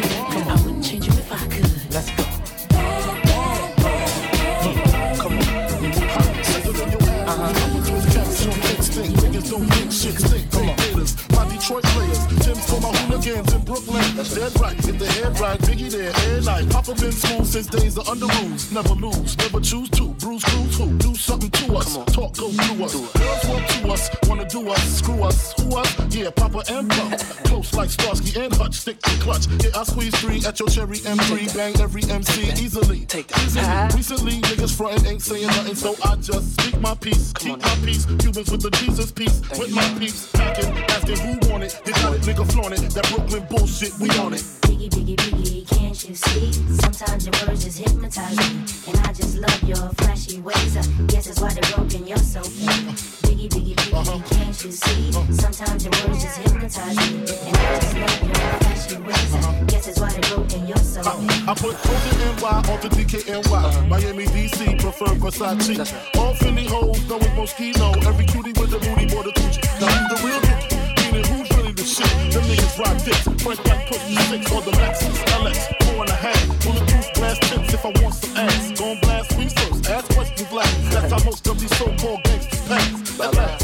Could. 0.00 0.46
I 0.46 0.54
wouldn't 0.64 0.84
change 0.84 1.06
you 1.06 1.12
if 1.12 1.32
I 1.32 1.46
could. 1.46 1.94
Let's 1.94 2.10
go. 2.16 2.24
Niggas 9.00 9.50
don't 9.50 9.66
think 9.66 9.92
shit, 9.92 10.14
stink, 10.18 10.50
come 10.50 10.68
on. 10.68 10.74
Uh-huh. 10.78 11.04
My 11.36 11.44
Detroit 11.48 11.84
players, 11.84 12.39
Timbs 12.50 12.68
for 12.68 12.80
my 12.80 12.88
hooligans 12.98 13.52
in 13.52 13.62
Brooklyn. 13.62 14.16
That's 14.16 14.34
Dead 14.34 14.60
right, 14.60 14.76
get 14.82 14.98
the 14.98 15.06
head 15.06 15.38
right, 15.38 15.58
Biggie 15.60 15.90
there, 15.90 16.12
air 16.26 16.40
night. 16.42 16.68
Papa 16.70 16.94
been 16.94 17.12
smooth 17.12 17.46
since 17.46 17.66
days 17.68 17.96
of 17.96 18.06
Underoos. 18.06 18.72
Never 18.72 18.94
lose, 18.94 19.38
never 19.38 19.60
choose 19.60 19.88
to. 19.90 20.08
Bruise, 20.14 20.42
cruise, 20.42 20.76
who? 20.76 20.98
Do 20.98 21.14
something 21.14 21.50
to 21.50 21.76
us. 21.76 21.94
Talk, 22.12 22.36
go 22.36 22.50
through 22.50 22.84
us. 22.84 22.94
Girls 22.94 23.44
want 23.46 23.68
to 23.68 23.88
us, 23.92 24.10
wanna 24.26 24.48
do 24.48 24.68
us, 24.68 24.82
screw 24.98 25.22
us. 25.22 25.54
Who 25.60 25.76
us? 25.76 26.14
Yeah, 26.14 26.30
Papa 26.30 26.64
and 26.70 26.90
Puff. 26.90 27.42
Close 27.44 27.72
like 27.74 27.90
Starsky 27.90 28.40
and 28.40 28.52
Hutch, 28.56 28.74
stick 28.74 29.00
to 29.02 29.10
clutch. 29.22 29.46
Yeah, 29.62 29.78
I 29.78 29.84
squeeze 29.84 30.14
three 30.20 30.44
at 30.44 30.58
your 30.58 30.68
cherry 30.68 30.98
M3. 30.98 31.54
Bang 31.54 31.80
every 31.80 32.02
MC 32.10 32.50
easily. 32.60 33.06
Take 33.06 33.28
that. 33.28 33.94
Easily. 33.94 33.96
Recently, 33.96 34.40
niggas 34.50 34.76
frontin' 34.76 35.06
ain't 35.06 35.22
saying 35.22 35.46
nothing, 35.46 35.76
so 35.76 35.94
I 36.04 36.16
just 36.16 36.60
speak 36.60 36.80
my 36.80 36.94
piece. 36.96 37.32
Keep 37.34 37.62
my 37.62 37.76
peace. 37.84 38.06
Cubans 38.06 38.50
with 38.50 38.62
the 38.62 38.70
Jesus 38.70 39.12
piece, 39.12 39.40
With 39.56 39.72
my 39.72 39.86
peace. 39.98 40.30
Packing, 40.32 40.76
asking 40.90 41.18
who 41.18 41.48
want 41.48 41.62
it. 41.62 41.80
You 41.86 41.92
got 41.92 42.14
it, 42.14 42.22
nigga 42.22 42.39
flaunt 42.44 42.74
it. 42.74 42.90
That 42.94 43.08
Brooklyn 43.08 43.46
bullshit, 43.50 43.92
we 43.98 44.08
on 44.18 44.34
it. 44.34 44.42
Biggie, 44.62 44.88
biggie, 44.88 45.16
biggie, 45.16 45.66
can't 45.68 46.08
you 46.08 46.14
see? 46.14 46.52
Sometimes 46.80 47.26
your 47.26 47.34
words 47.46 47.64
just 47.64 47.78
hypnotize 47.78 48.36
me. 48.38 48.64
And 48.88 48.96
I 49.06 49.12
just 49.12 49.36
love 49.36 49.62
your 49.62 49.88
flashy 49.98 50.40
ways. 50.40 50.76
I 50.76 50.82
guess 51.06 51.26
that's 51.26 51.40
why 51.40 51.52
they're 51.52 51.70
broken, 51.74 52.06
you're 52.06 52.18
so 52.18 52.42
fake. 52.42 52.96
Biggie, 53.26 53.48
biggie, 53.48 53.74
biggie, 53.74 53.92
uh-huh. 53.92 54.20
can't 54.30 54.64
you 54.64 54.72
see? 54.72 55.12
Sometimes 55.32 55.84
your 55.84 55.92
words 56.06 56.22
just 56.22 56.38
hypnotize 56.38 56.96
me. 56.96 57.18
And 57.18 57.56
I 57.56 57.78
just 57.80 57.96
love 57.98 58.22
your 58.22 58.34
flashy 58.60 58.96
ways. 59.02 59.34
I 59.34 59.38
uh-huh. 59.38 59.64
guess 59.64 59.86
that's 59.86 60.00
why 60.00 60.10
they're 60.12 60.36
broken, 60.36 60.66
you're 60.66 60.76
so 60.78 61.02
fake. 61.02 61.48
I 61.48 61.54
put 61.54 61.74
Oakland 61.74 62.40
NY 62.40 62.48
on 62.72 62.80
the 62.80 62.88
DKNY. 62.94 63.88
Miami, 63.88 64.24
DC, 64.26 64.80
prefer 64.80 65.14
Versace. 65.16 66.16
All 66.16 66.34
Philly 66.34 66.64
hoes 66.66 67.08
know 67.08 67.16
it's 67.16 67.26
Moschino. 67.34 68.06
Every 68.06 68.24
cutie 68.24 68.52
with 68.60 68.70
the 68.70 68.78
booty, 68.78 69.06
more 69.12 69.24
the 69.24 69.32
coochie. 69.32 69.64
Now 69.80 70.08
the 70.08 70.16
real 70.24 70.59
shit? 72.00 72.32
Them 72.32 72.44
niggas 72.44 73.04
dicks. 73.04 73.42
Frank 73.42 73.64
like 73.66 73.86
pussy 73.88 74.14
six 74.16 74.52
on 74.52 74.64
the 74.64 74.72
Lexus 74.72 75.18
LX. 75.38 75.58
Four 75.84 76.02
and 76.04 76.10
a 76.10 76.14
half. 76.14 76.64
Bulletproof 76.64 77.12
glass 77.14 77.38
tips 77.38 77.74
if 77.74 77.84
I 77.84 77.90
want 78.02 78.14
some 78.14 78.36
ass. 78.36 78.78
Gon' 78.78 78.98
blast. 79.00 79.30
Ask 79.90 80.14
questions 80.14 80.52
last. 80.52 80.90
That's 80.92 81.12
how 81.12 81.24
most 81.24 81.46
of 81.48 81.58
these 81.60 81.76
so-called 81.76 82.22
gangsters. 82.22 82.60
That 82.68 83.34
laugh. 83.34 83.59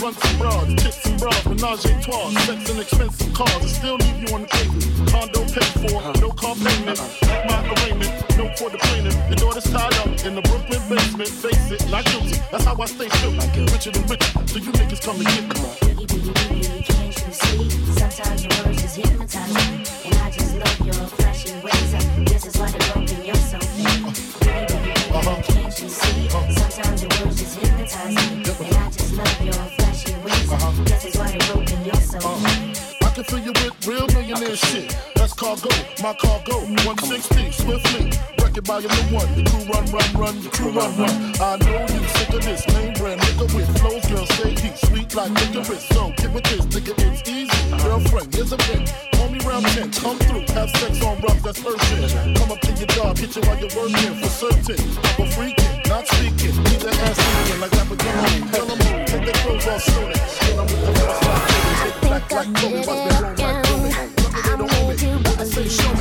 Blunts 0.00 0.24
and 0.24 0.38
bras, 0.38 0.66
tits 0.82 1.04
and 1.04 1.20
bras, 1.20 1.44
menage 1.46 1.84
a 1.84 2.00
trois, 2.00 2.30
sex 2.46 2.70
and 2.70 2.80
expensive 2.80 3.34
cars, 3.34 3.54
and 3.60 3.68
still 3.68 3.96
leave 3.96 4.16
you 4.22 4.34
on 4.34 4.42
the 4.42 4.48
pavement. 4.48 5.10
Condo 5.12 5.44
paid 5.44 5.72
for, 5.76 6.00
no 6.20 6.30
car 6.32 6.54
payment. 6.56 6.98
Like 7.22 7.44
my 7.46 7.60
arraignment, 7.68 8.12
no 8.38 8.48
for 8.56 8.70
the 8.70 8.78
plaintiff. 8.78 9.14
Your 9.28 9.36
daughter's 9.36 9.70
tied 9.70 9.94
up 10.00 10.08
in 10.24 10.34
the 10.34 10.42
Brooklyn 10.42 10.80
basement. 10.88 11.28
Face 11.28 11.70
it, 11.70 11.88
not 11.90 12.04
guilty. 12.06 12.40
That's 12.50 12.64
how 12.64 12.80
I 12.80 12.86
stay 12.86 13.08
still. 13.10 13.32
Richer 13.32 13.92
than 13.92 14.06
rich, 14.08 14.24
so 14.48 14.58
you 14.58 14.72
niggas 14.72 15.02
come 15.04 15.16
and 15.20 15.28
get 15.28 15.44
me. 15.44 15.54
Sometimes 18.00 18.42
your 18.44 18.52
words 18.64 18.80
just 18.82 18.96
hypnotize 18.96 19.54
me. 19.54 19.84
And 20.06 20.14
I 20.16 20.30
just 20.30 20.56
love 20.56 20.80
your 20.80 20.94
flashy 20.94 21.52
ways. 21.60 21.94
I 21.94 22.24
guess 22.24 22.44
that's 22.44 22.58
why 22.58 22.70
they're 22.70 22.92
broken, 22.92 23.24
you're 23.24 23.34
so 23.36 23.58
fake. 23.60 24.08
Can't 25.44 25.80
you 25.80 25.88
see? 25.88 26.28
Uh-huh. 26.28 26.52
Sometimes 26.52 27.02
your 27.02 27.12
words 27.20 27.36
just 27.38 27.58
hypnotize 27.58 28.14
me. 28.16 28.24
And 28.66 28.76
I 28.76 28.90
just 28.90 29.12
love 29.14 29.42
your 29.44 29.79
I 30.52 30.56
can 33.14 33.24
fill 33.24 33.38
you 33.38 33.52
with 33.52 33.86
real 33.86 34.06
millionaire 34.08 34.56
shit. 34.56 34.90
Escargot, 35.14 36.02
my 36.02 36.12
cargo. 36.14 36.66
160, 36.86 37.52
swiftly. 37.52 38.10
Wreck 38.42 38.56
it 38.56 38.64
by 38.66 38.80
your 38.80 38.90
new 38.90 39.14
one. 39.14 39.30
The 39.34 39.44
run, 39.70 39.86
run, 39.94 40.10
run. 40.18 40.42
The 40.42 40.50
run, 40.74 40.96
run. 40.98 41.34
I 41.40 41.56
know 41.62 41.86
you 41.94 42.08
sick 42.08 42.30
of 42.30 42.42
this 42.42 42.66
name 42.74 42.94
brand 42.94 43.20
nigga 43.20 43.54
with 43.54 43.78
flows, 43.78 44.04
girl. 44.06 44.26
Say 44.26 44.50
he 44.50 44.74
sweet 44.86 45.14
like 45.14 45.30
licorice. 45.30 45.86
So 45.94 46.12
give 46.16 46.34
with 46.34 46.44
this, 46.44 46.66
nigga. 46.66 46.94
It's 46.98 47.28
easy. 47.28 47.84
Girlfriend, 47.84 48.34
here's 48.34 48.50
a 48.50 48.56
pin. 48.56 48.84
Call 49.12 49.28
me 49.28 49.38
round 49.46 49.66
10. 49.66 49.92
Come 49.92 50.18
through. 50.18 50.46
Have 50.54 50.70
sex 50.70 51.00
on 51.04 51.20
rough. 51.20 51.40
That's 51.42 51.64
urgent. 51.64 52.38
Come 52.38 52.50
up 52.50 52.60
to 52.60 52.72
your 52.72 52.88
job. 52.88 53.18
Hit 53.18 53.36
you 53.36 53.42
while 53.42 53.58
you're 53.58 53.70
working. 53.78 54.14
For 54.18 54.28
certain. 54.28 54.80
I'm 55.14 55.30
freakin' 55.30 55.79
not 55.90 56.06
speaking, 56.06 56.54
leave 56.64 56.82
that 56.82 56.96
ass 57.02 57.18
leaking 57.18 57.60
like 57.60 57.72
Lamborghini. 57.72 58.52
Tell 58.52 58.66
them 58.66 58.78
who, 58.78 58.90
take 59.06 59.24
their 59.26 59.34
clothes 59.42 59.66
off 59.66 59.82
slowly. 59.82 60.14
Then 60.14 60.58
I'm 60.60 60.66
with 60.66 60.86
the 60.86 60.92
first 60.94 61.20
black 61.20 61.42
niggas, 61.50 61.82
hit 61.82 61.94
black 62.00 62.24
like 62.30 62.50
Chloe, 62.54 62.80
watch 62.86 63.02
me 63.04 63.10
roll 63.10 63.42
like 63.42 63.58
Chloe. 63.66 63.90
Look 64.22 64.34
at 64.36 64.44
they 64.46 64.54
don't 64.56 64.70
me, 64.86 65.40
I 65.40 65.44
say 65.44 65.68
show 65.68 65.92
me. 65.94 65.99